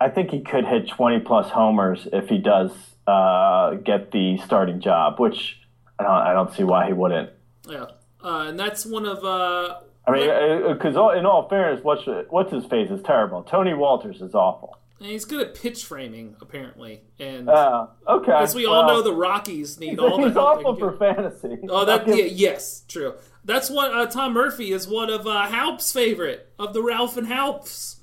[0.00, 2.72] I think he could hit 20 plus homers if he does
[3.06, 5.58] uh, get the starting job, which
[5.98, 7.30] I don't, I don't see why he wouldn't.
[7.68, 7.86] Yeah,
[8.22, 12.64] uh, and that's one of uh, I mean, because in all fairness, what's what's his
[12.66, 13.42] face is terrible.
[13.42, 14.76] Tony Wolters is awful.
[15.00, 19.14] and he's good at pitch framing apparently, and Uh, okay, as we all know, the
[19.14, 21.58] Rockies need all the he's help awful for fantasy.
[21.68, 23.14] Oh, that yeah, yes, true.
[23.46, 27.26] That's what uh, Tom Murphy is one of uh, Halp's favorite of the Ralph and
[27.26, 27.96] Halps.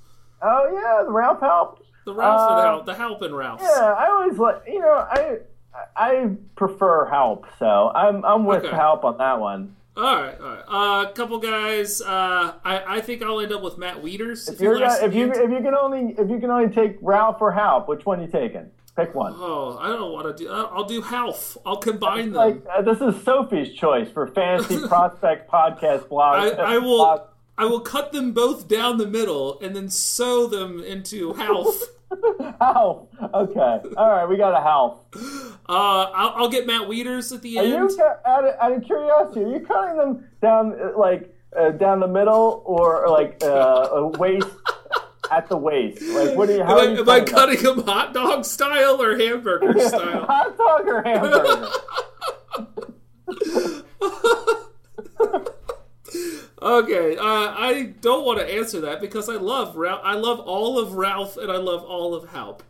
[0.43, 1.83] Oh yeah, the Ralph helped.
[2.05, 3.63] The Ralph and Uh, Halp, the Halp and Ralphs.
[3.63, 5.37] Yeah, I always like you know I
[5.95, 8.75] I prefer Halp, so I'm I'm with Okay.
[8.75, 9.75] Halp on that one.
[9.97, 10.63] All right, all right.
[10.67, 12.01] A uh, couple guys.
[12.01, 14.51] Uh, I, I think I'll end up with Matt Wieters.
[14.51, 16.97] If you're lasts gonna, if you if you can only if you can only take
[17.01, 18.71] Ralph or Halp, which one you taking?
[18.95, 19.33] Pick one.
[19.35, 20.49] Oh, I don't want to do.
[20.49, 21.57] I'll I'll do Half.
[21.65, 22.33] I'll combine them.
[22.33, 26.57] Like uh, this is Sophie's choice for fantasy prospect podcast blog.
[26.57, 27.21] I, I blog.
[27.61, 31.67] I will cut them both down the middle and then sew them into Half.
[32.59, 32.97] Half.
[33.35, 33.79] Okay.
[33.95, 34.25] All right.
[34.27, 34.97] We got a half.
[35.69, 37.91] Uh, I'll, I'll get Matt Wieters at the Are end.
[37.91, 39.43] you out of, out of curiosity?
[39.45, 44.47] Are you cutting them down like uh, down the middle or, like uh, a waist
[45.31, 46.01] at the waist?
[46.01, 46.63] Like what are you?
[46.63, 50.25] How Am I, you am I cutting them hot dog style or hamburger style?
[50.25, 51.67] Hot dog or hamburger?
[56.61, 60.01] Okay, uh, I don't want to answer that because I love Ralph.
[60.03, 62.61] I love all of Ralph and I love all of Halp.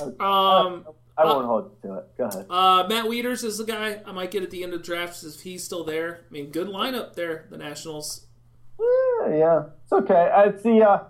[0.00, 0.86] Um,
[1.16, 2.04] I won't hold you to it.
[2.16, 2.46] Go ahead.
[2.48, 5.42] uh, Matt Wieters is the guy I might get at the end of drafts if
[5.42, 6.20] he's still there.
[6.28, 8.26] I mean, good lineup there, the Nationals.
[8.80, 10.30] Yeah, yeah, it's okay.
[10.34, 10.80] I see.
[10.82, 11.00] Uh,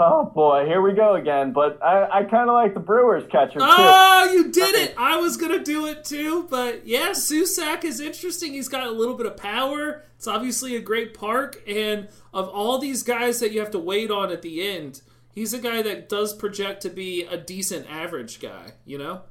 [0.00, 1.52] oh boy, here we go again.
[1.52, 3.66] But I, I kind of like the Brewers catcher too.
[3.66, 4.94] Oh, you did it!
[4.96, 8.52] I was gonna do it too, but yeah, Susac is interesting.
[8.52, 10.02] He's got a little bit of power.
[10.16, 14.10] It's obviously a great park, and of all these guys that you have to wait
[14.10, 15.02] on at the end,
[15.34, 18.72] he's a guy that does project to be a decent average guy.
[18.84, 19.22] You know?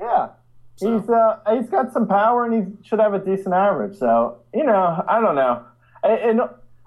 [0.00, 0.30] Yeah.
[0.78, 3.96] He's uh he's got some power and he should have a decent average.
[3.98, 5.64] So you know I don't know.
[6.02, 6.40] And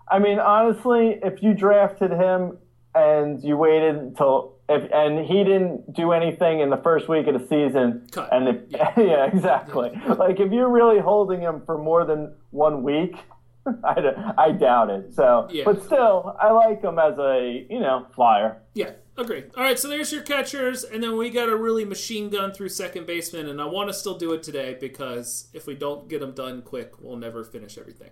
[0.08, 2.58] I mean honestly, if you drafted him
[2.96, 7.40] and you waited until if and he didn't do anything in the first week of
[7.40, 8.30] the season, Cut.
[8.32, 9.26] and if, yeah.
[9.34, 9.92] exactly.
[10.18, 13.16] like if you're really holding him for more than one week.
[13.84, 15.16] I, I doubt it.
[15.16, 15.64] So, Yeah.
[15.66, 18.62] but still, I like him as a you know flyer.
[18.76, 19.46] Yeah, agree.
[19.58, 22.70] All right, so there's your catchers, and then we got a really machine gun through
[22.70, 26.20] second baseman, and I want to still do it today because if we don't get
[26.20, 28.12] them done quick, we'll never finish everything.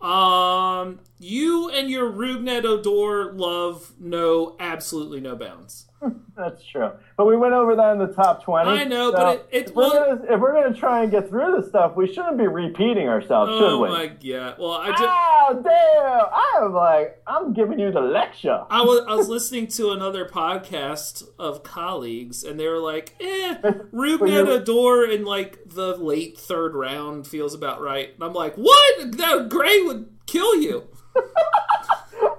[0.00, 5.86] Um, you and your Rougned Odor love know absolutely no bounds.
[6.36, 6.90] That's true.
[7.16, 8.68] But we went over that in the top 20.
[8.70, 11.02] I know, so but it- it if, we're was- gonna, if we're going to try
[11.02, 13.88] and get through this stuff, we shouldn't be repeating ourselves, should we?
[13.88, 14.56] Oh my god!
[14.58, 15.02] Well, I just.
[15.02, 16.26] Oh, damn.
[16.32, 18.64] I am like, I'm giving you the lecture.
[18.68, 23.54] I was, I was listening to another podcast of colleagues, and they were like, "Eh,
[23.92, 29.16] Rougned Odor in like the late third round feels about right." And I'm like, "What?
[29.16, 30.88] That Grey would kill you."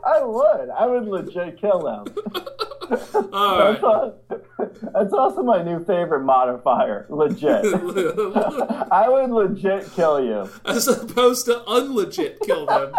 [0.05, 0.69] I would.
[0.69, 2.05] I would legit kill them.
[2.89, 3.81] That's,
[4.93, 7.05] that's also my new favorite modifier.
[7.09, 7.65] Legit.
[8.91, 10.49] I would legit kill you.
[10.65, 12.93] As opposed to unlegit kill them.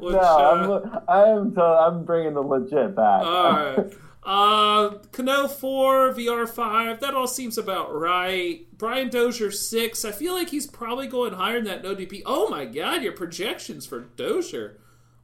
[0.00, 1.54] Which, No, uh, I'm, le- I am.
[1.54, 3.22] To, I'm bringing the legit back.
[3.22, 3.92] all right.
[4.28, 6.98] Uh, Cano four, VR five.
[6.98, 8.66] That all seems about right.
[8.76, 10.04] Brian Dozier six.
[10.04, 12.22] I feel like he's probably going higher than that in ADP.
[12.26, 14.78] Oh my god, your projections for Dozier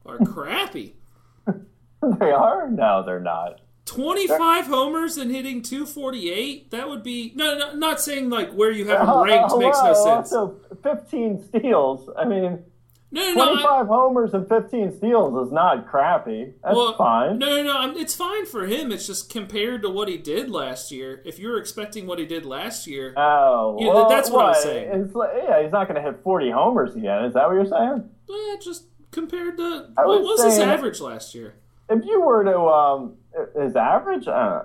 [0.05, 0.95] are crappy.
[1.45, 2.69] they are?
[2.69, 3.59] No, they're not.
[3.85, 8.87] 25 homers and hitting 248 that would be no, no not saying like where you
[8.87, 12.09] have him ranked uh, makes no sense Also, 15 steals.
[12.17, 12.63] I mean,
[13.11, 16.53] no no no I- 25 homers and 15 steals is not crappy.
[16.63, 17.37] That's well, fine.
[17.39, 20.49] no no no I'm, it's fine for him it's just compared to what he did
[20.49, 24.45] last year if you're expecting what he did last year Oh, Yeah, well, that's what
[24.45, 25.01] I'm saying.
[25.01, 27.25] It's like, yeah, he's not going to hit 40 homers again.
[27.25, 28.09] Is that what you're saying?
[28.29, 31.53] eh, just compared to I what was was his average last year
[31.89, 33.17] If you were to, um,
[33.59, 34.61] his average, uh,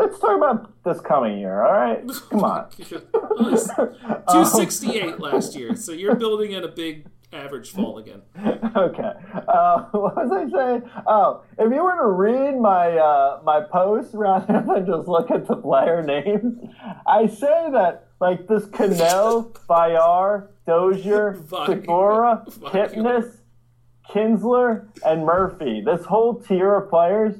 [0.00, 2.04] let's talk about this coming year, all right?
[2.30, 2.68] Come on.
[3.12, 8.22] Well, he's 268 last year so you're building in a big average fall again
[8.76, 9.12] okay.
[9.48, 10.82] Uh, what was I saying?
[11.06, 15.46] Oh, if you were to read my uh, my post rather than just look at
[15.46, 16.58] the player names,
[17.06, 23.38] I say that like this Cano, Bayar, Dozier, Segura, Kipnis,
[24.08, 25.82] Kinsler, and Murphy.
[25.84, 27.36] This whole tier of players,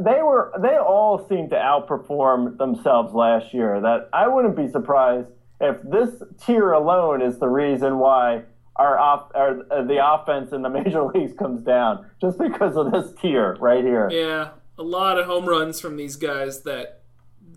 [0.00, 3.80] they were they all seemed to outperform themselves last year.
[3.80, 5.30] That I wouldn't be surprised
[5.60, 8.42] if this tier alone is the reason why
[8.76, 12.90] our, off, our uh, the offense in the major leagues comes down, just because of
[12.90, 14.08] this tier right here.
[14.10, 17.02] Yeah, a lot of home runs from these guys that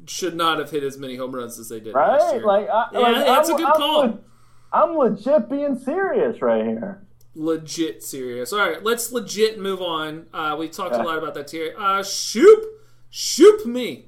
[0.07, 2.35] should not have hit as many home runs as they did last Right?
[2.35, 2.45] year.
[2.45, 4.19] Like, I, Yeah, like that's I'm, a good I'm call.
[4.73, 7.01] I'm legit being serious right here.
[7.35, 8.53] Legit serious.
[8.53, 10.27] All right, let's legit move on.
[10.33, 11.75] Uh, we talked a lot about that tier.
[11.77, 12.63] Uh, shoop,
[13.09, 14.05] shoop me,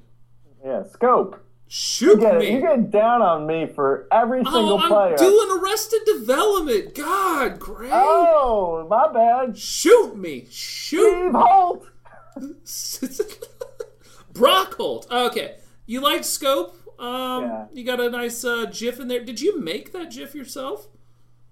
[0.64, 1.44] Yeah, scope.
[1.70, 2.54] Shoot You me.
[2.54, 5.16] you get down on me for every single oh, I'm player.
[5.18, 6.94] doing Arrested Development.
[6.94, 7.90] God, great.
[7.92, 9.58] oh, my bad.
[9.58, 11.06] Shoot me, shoot.
[11.10, 11.86] Steve Holt.
[14.32, 15.06] Brock Holt.
[15.10, 15.56] Okay,
[15.86, 16.72] you like Schoop?
[16.98, 17.66] Um, Yeah.
[17.72, 19.22] You got a nice uh, GIF in there.
[19.22, 20.88] Did you make that GIF yourself?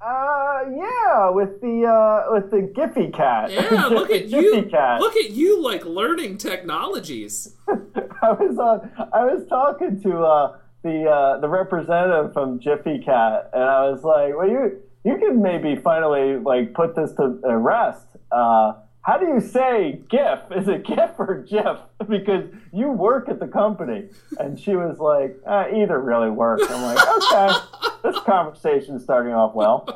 [0.01, 3.51] Uh, yeah, with the uh, with the Giphy cat.
[3.51, 4.69] Yeah, look at you.
[4.71, 5.01] cat.
[5.01, 7.55] Look at you, like learning technologies.
[7.69, 8.91] I was on.
[9.13, 14.05] I was talking to uh, the uh, the representative from Jiffy Cat, and I was
[14.05, 18.75] like, "Well, you you can maybe finally like put this to rest." Uh,
[19.07, 20.41] how do you say GIF?
[20.57, 21.79] Is it GIF or GIF?
[22.09, 24.11] Because you work at the company.
[24.39, 26.63] And she was like, uh, either really works.
[26.71, 27.57] I'm like, okay,
[28.05, 29.89] this conversation's starting off well.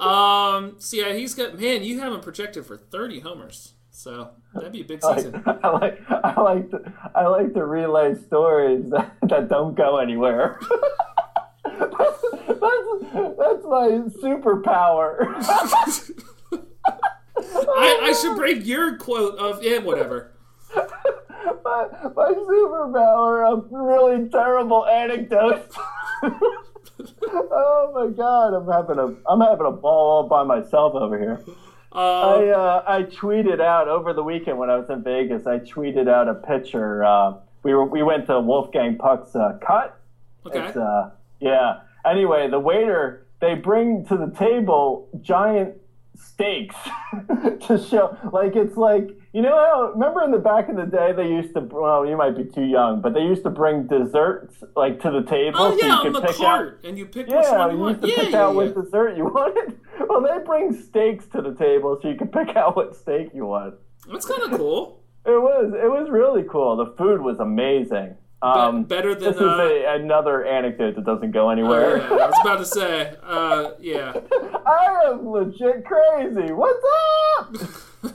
[0.00, 1.82] um, so yeah, he's got man.
[1.82, 5.42] You have him projected for 30 homers, so that'd be a big season.
[5.44, 10.58] I like I like to, I like to relay stories that, that don't go anywhere.
[11.64, 16.24] that's, that's, that's my superpower.
[17.54, 20.32] I, I should break your quote of yeah, whatever.
[20.74, 21.86] my,
[22.16, 25.76] my superpower of really terrible anecdotes.
[26.22, 31.40] oh my god, I'm having a I'm having a ball all by myself over here.
[31.92, 35.46] Uh, I uh, I tweeted out over the weekend when I was in Vegas.
[35.46, 37.04] I tweeted out a picture.
[37.04, 40.00] Uh, we were we went to Wolfgang Puck's uh, cut.
[40.46, 40.60] Okay.
[40.60, 41.80] It's, uh, yeah.
[42.04, 45.74] Anyway, the waiter they bring to the table giant
[46.20, 46.76] steaks
[47.66, 51.12] to show like it's like you know how remember in the back in the day
[51.12, 54.62] they used to well you might be too young but they used to bring desserts
[54.76, 57.06] like to the table oh so yeah you on the pick cart out and you
[57.06, 57.96] pick yeah which one you you want.
[57.96, 58.56] used to yeah pick yeah, out yeah.
[58.56, 59.80] what dessert you wanted.
[60.08, 63.46] Well they bring steaks to the table so you can pick out what steak you
[63.46, 63.74] want.
[64.10, 65.02] That's kind of cool.
[65.26, 66.76] It was it was really cool.
[66.76, 71.32] The food was amazing um, better than, this is uh, a, another anecdote that doesn't
[71.32, 74.12] go Oh, anywhere yeah, I was about to say, uh, yeah.
[74.66, 76.52] I am legit crazy.
[76.52, 76.84] What's
[77.38, 77.56] up?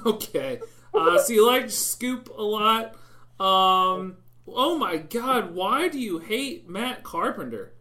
[0.05, 0.59] okay.
[0.93, 2.95] Uh, so you like Schoop a lot.
[3.39, 4.17] Um,
[4.47, 7.73] oh my God, why do you hate Matt Carpenter?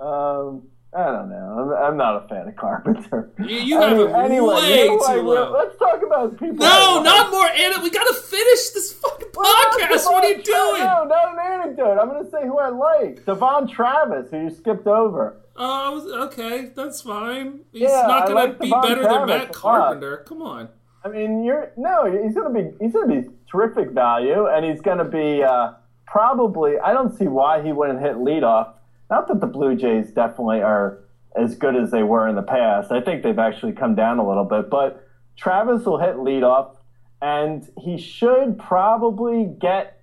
[0.00, 1.76] Um, I don't know.
[1.78, 3.30] I'm, I'm not a fan of Carpenter.
[3.38, 5.52] You, you have him anyway, way you know too low.
[5.52, 6.56] Let's talk about people.
[6.56, 7.80] No, not more Anna.
[7.80, 10.04] We gotta finish this fucking podcast.
[10.06, 10.80] What are you doing?
[10.80, 11.98] No, not an anecdote.
[12.00, 13.24] I'm going to say who I like.
[13.24, 15.40] Devon Travis, who you skipped over.
[15.56, 17.60] Oh, okay, that's fine.
[17.72, 19.52] He's Yeah, not I gonna like be Devon better than Travis Matt.
[19.52, 20.16] Carpenter.
[20.26, 20.68] Come on.
[21.04, 24.64] I mean, you're no, he's going to be he's going to be terrific value, and
[24.64, 25.72] he's going to be uh,
[26.06, 26.78] probably.
[26.78, 28.74] I don't see why he wouldn't hit leadoff.
[29.10, 31.00] Not that the Blue Jays definitely are
[31.36, 32.92] as good as they were in the past.
[32.92, 35.06] I think they've actually come down a little bit, but
[35.36, 36.76] Travis will hit leadoff,
[37.20, 40.00] and he should probably get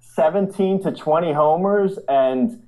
[0.00, 2.62] 17 to 20 homers and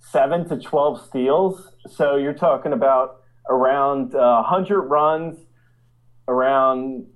[0.00, 1.68] 7 to 12 steals.
[1.88, 5.38] So you're talking about around uh, 100 runs,
[6.28, 7.06] around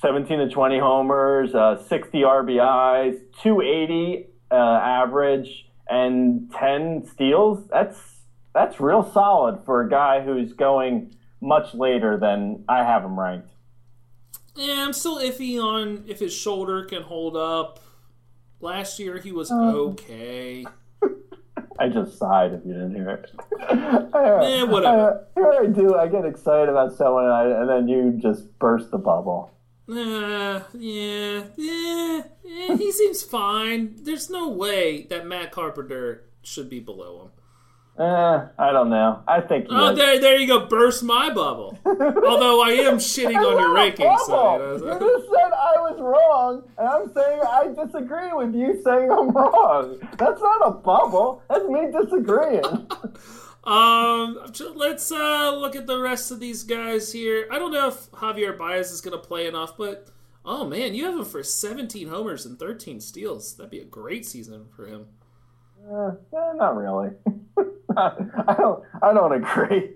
[0.00, 7.66] 17 to 20 homers, uh, 60 RBIs, 280 uh, average, and 10 steals.
[7.68, 7.98] That's
[8.54, 13.50] that's real solid for a guy who's going much later than I have him ranked.
[14.54, 17.80] Yeah, I'm still iffy on if his shoulder can hold up.
[18.60, 20.64] Last year he was Um, okay.
[21.78, 23.30] I just sighed if you didn't hear it.
[24.14, 25.26] Eh, whatever.
[25.36, 25.96] I, here I do.
[25.96, 29.50] I get excited about someone, and, I, and then you just burst the bubble.
[29.92, 33.94] Uh, yeah, yeah, yeah, he seems fine.
[34.02, 37.30] There's no way that Matt Carpenter should be below him.
[37.98, 39.22] Eh, I don't know.
[39.28, 39.66] I think.
[39.68, 39.98] Oh, is.
[39.98, 40.64] there, there you go.
[40.66, 41.78] Burst my bubble.
[41.84, 44.28] Although I am shitting on your not a rankings.
[44.28, 44.78] bubble.
[44.78, 48.80] So, You you just said I was wrong, and I'm saying I disagree with you
[48.82, 49.98] saying I'm wrong.
[50.16, 51.42] That's not a bubble.
[51.50, 52.62] That's me disagreeing.
[53.64, 54.38] um,
[54.74, 57.46] let's uh, look at the rest of these guys here.
[57.50, 60.08] I don't know if Javier Baez is going to play enough, but
[60.44, 63.54] oh man, you have him for 17 homers and 13 steals.
[63.54, 65.06] That'd be a great season for him.
[65.90, 67.10] Eh, eh, not really.
[67.96, 68.84] I don't.
[69.02, 69.90] I don't agree.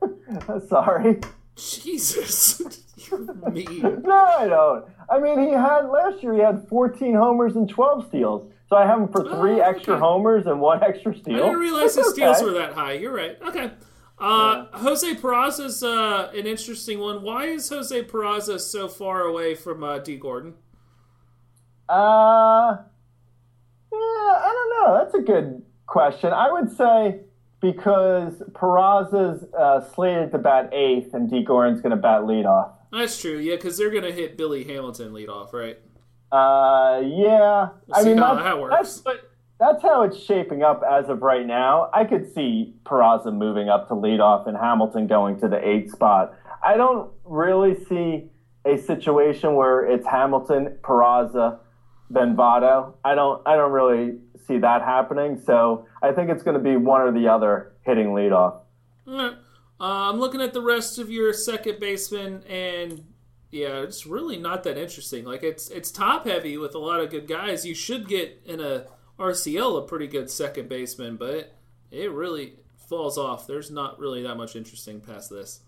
[0.68, 1.20] Sorry.
[1.54, 4.02] Jesus, you're mean.
[4.02, 4.84] No, I don't.
[5.10, 6.32] I mean, he had last year.
[6.34, 8.50] He had 14 homers and 12 steals.
[8.72, 10.00] So I have him for three Oh, extra okay.
[10.00, 11.34] homers and one extra steal.
[11.34, 12.44] I didn't realize his That's steals okay.
[12.46, 12.92] were that high.
[12.92, 13.36] You're right.
[13.46, 13.70] Okay.
[14.18, 17.20] Uh, Jose Peraza's uh, an interesting one.
[17.22, 20.54] Why is Jose Peraza so far away from uh, Dee Gordon?
[21.86, 22.78] Uh,
[23.92, 24.98] yeah, I don't know.
[25.04, 26.32] That's a good question.
[26.32, 27.20] I would say
[27.60, 32.72] because Peraza's uh, slated to bat eighth and Dee Gordon's going to bat leadoff.
[32.90, 33.36] That's true.
[33.36, 35.78] Yeah, because they're gonna hit Billy Hamilton leadoff, right?
[36.32, 37.68] Uh, yeah.
[37.92, 39.00] I see mean, how that's, that works.
[39.02, 39.20] That's,
[39.60, 41.90] that's how it's shaping up as of right now.
[41.92, 46.34] I could see Peraza moving up to leadoff and Hamilton going to the eighth spot.
[46.64, 48.30] I don't really see
[48.64, 51.58] a situation where it's Hamilton, Peraza,
[52.08, 52.94] then Votto.
[53.04, 53.42] I don't.
[53.46, 55.40] I don't really see that happening.
[55.44, 58.60] So I think it's going to be one or the other hitting leadoff.
[59.06, 59.32] All right.
[59.80, 63.04] Uh, I'm looking at the rest of your second baseman, and
[63.52, 65.26] yeah, it's really not that interesting.
[65.26, 67.66] Like it's it's top heavy with a lot of good guys.
[67.66, 68.86] You should get in a
[69.18, 71.54] RCL a pretty good second baseman, but
[71.90, 72.54] it, really
[72.88, 73.46] falls off.
[73.46, 75.60] There's not really that much interesting past this.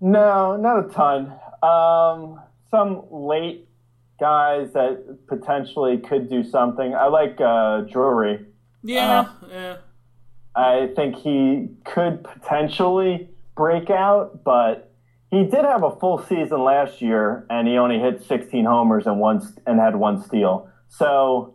[0.00, 1.32] No, not a ton.
[1.62, 2.40] Um,
[2.72, 3.68] some late
[4.18, 6.92] guys that potentially could do something.
[6.92, 8.46] I like uh, Drury.
[8.82, 9.76] Yeah, yeah.
[10.56, 14.89] I think he could potentially break out, but
[15.30, 19.20] he did have a full season last year, and he only hit 16 homers and
[19.20, 20.68] one and had one steal.
[20.88, 21.54] So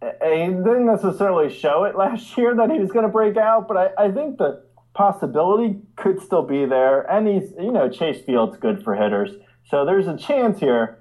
[0.00, 3.76] he didn't necessarily show it last year that he was going to break out, but
[3.76, 4.62] I, I think the
[4.94, 7.00] possibility could still be there.
[7.10, 9.30] And he's, you know, Chase Field's good for hitters,
[9.70, 10.98] so there's a chance here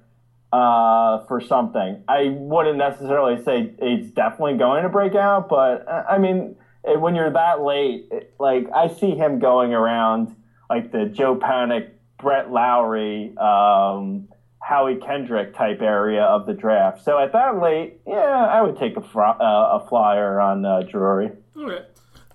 [0.53, 2.03] uh, for something.
[2.07, 7.31] I wouldn't necessarily say he's definitely going to break out, but I mean, when you're
[7.31, 10.35] that late, it, like I see him going around
[10.69, 11.89] like the Joe Panik,
[12.19, 14.27] Brett Lawrie, um,
[14.59, 17.03] Howie Kendrick type area of the draft.
[17.03, 20.81] So at that late, yeah, I would take a, fr- uh, a flyer on uh,
[20.81, 21.31] Drury.
[21.55, 21.85] All right.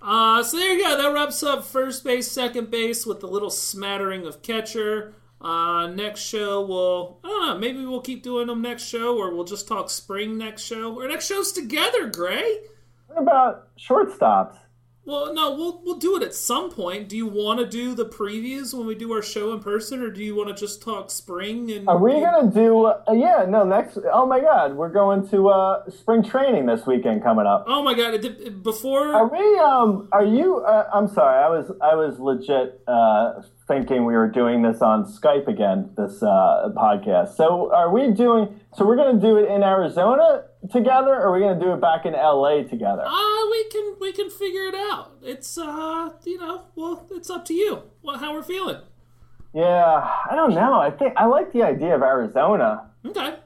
[0.01, 0.97] Uh, so there you go.
[0.97, 5.15] That wraps up first base, second base with a little smattering of catcher.
[5.41, 9.35] Uh, next show, we'll, I don't know, maybe we'll keep doing them next show, or
[9.35, 10.95] we'll just talk spring next show.
[10.95, 12.61] Or next show's together, Grey.
[13.09, 14.57] What about shortstops?
[15.05, 17.09] Well, no, we'll we'll do it at some point.
[17.09, 20.11] Do you want to do the previews when we do our show in person, or
[20.11, 21.73] do you want to just talk spring?
[21.73, 22.87] And Are we gonna do?
[22.87, 23.65] Uh, yeah, no.
[23.65, 23.99] Next.
[24.13, 27.65] Oh my God, we're going to uh, spring training this weekend coming up.
[27.67, 28.63] Oh my god!
[28.63, 29.59] Before Are we?
[29.59, 30.09] Um.
[30.13, 30.59] Are you?
[30.59, 31.43] Uh, I'm sorry.
[31.43, 31.73] I was.
[31.83, 35.91] I was legit uh, thinking we were doing this on Skype again.
[35.97, 37.35] This uh, podcast.
[37.35, 38.61] So are we doing?
[38.77, 42.07] So we're gonna do it in Arizona together, or are we gonna do it back
[42.07, 43.05] in LA together?
[43.05, 45.17] Uh, we can we can figure it out.
[45.23, 47.83] It's uh, you know, well, it's up to you.
[48.03, 48.83] Well, how we're feeling.
[49.55, 50.11] Yeah.
[50.31, 50.81] I don't know.
[50.81, 52.91] I think I like the idea of Arizona.
[53.05, 53.37] Okay.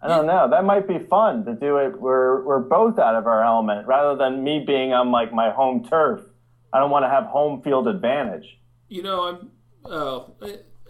[0.00, 0.48] I don't know.
[0.48, 2.00] That might be fun to do it.
[2.00, 5.84] We're we're both out of our element, rather than me being on like my home
[5.84, 6.20] turf.
[6.72, 8.58] I don't want to have home field advantage.
[8.88, 9.50] You know, I'm.
[9.84, 10.34] Oh,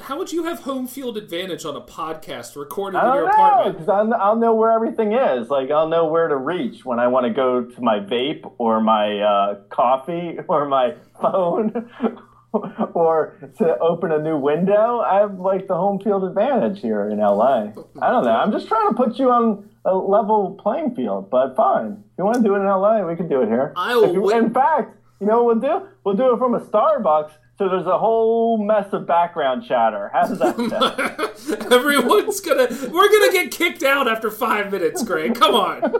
[0.00, 3.30] how would you have home field advantage on a podcast recorded I in your know
[3.32, 3.72] apartment?
[3.78, 5.48] because I'll, I'll know where everything is.
[5.50, 8.80] Like I'll know where to reach when I want to go to my vape or
[8.80, 11.90] my uh, coffee or my phone
[12.94, 15.00] or to open a new window.
[15.00, 17.72] I have like the home field advantage here in LA.
[18.00, 18.30] I don't know.
[18.36, 21.92] I'm just trying to put you on a level playing field, but fine.
[22.12, 23.72] If you want to do it in LA, we can do it here.
[23.76, 25.86] I will If you- wait- in fact, you know what we'll do?
[26.04, 27.32] We'll do it from a Starbucks.
[27.58, 30.10] So there's a whole mess of background chatter.
[30.12, 31.72] How does that sound?
[31.72, 32.68] Everyone's gonna.
[32.70, 35.34] We're gonna get kicked out after five minutes, Greg.
[35.34, 35.82] Come on.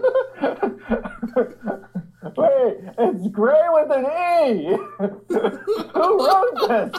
[2.37, 4.77] Wait, it's Grey with an E.
[5.95, 6.95] Who wrote this?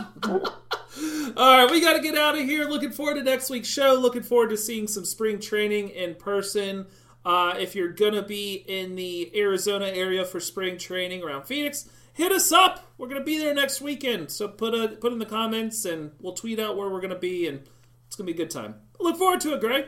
[1.38, 2.66] All right, we got to get out of here.
[2.66, 3.94] Looking forward to next week's show.
[3.94, 6.88] Looking forward to seeing some spring training in person.
[7.24, 12.32] Uh, if you're gonna be in the Arizona area for spring training around Phoenix, hit
[12.32, 12.86] us up.
[12.98, 14.32] We're gonna be there next weekend.
[14.32, 17.48] So put a put in the comments, and we'll tweet out where we're gonna be,
[17.48, 17.62] and
[18.08, 18.76] it's gonna be a good time.
[19.00, 19.86] Look forward to it, Greg.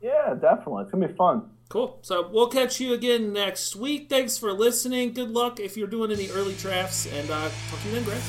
[0.00, 0.82] Yeah, definitely.
[0.82, 1.50] It's gonna be fun.
[1.68, 1.98] Cool.
[2.02, 4.10] So we'll catch you again next week.
[4.10, 5.12] Thanks for listening.
[5.12, 8.20] Good luck if you're doing any early drafts, and uh, talk to you then, Greg.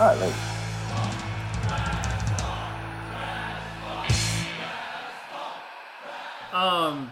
[0.00, 0.62] All right, thanks.
[6.52, 7.10] Um,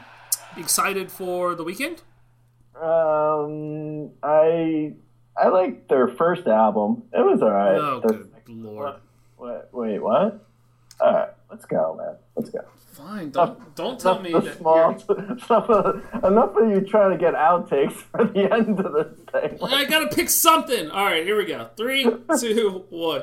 [0.57, 2.03] excited for the weekend?
[2.81, 4.95] Um, I
[5.37, 7.05] I liked their first album.
[7.12, 7.76] It was all right.
[7.76, 8.95] Oh, Their- good lord.
[9.39, 10.45] Wait, wait, what?
[11.01, 12.16] All right, let's go, man.
[12.37, 12.61] Let's go.
[12.93, 13.31] Fine.
[13.31, 14.59] Don't don't tell me that.
[14.59, 18.93] small, you're- enough of, enough of you trying to get outtakes for the end of
[18.93, 19.59] this thing.
[19.62, 20.91] I gotta pick something.
[20.91, 21.70] All right, here we go.
[21.76, 22.05] Three,
[22.41, 23.22] two, one.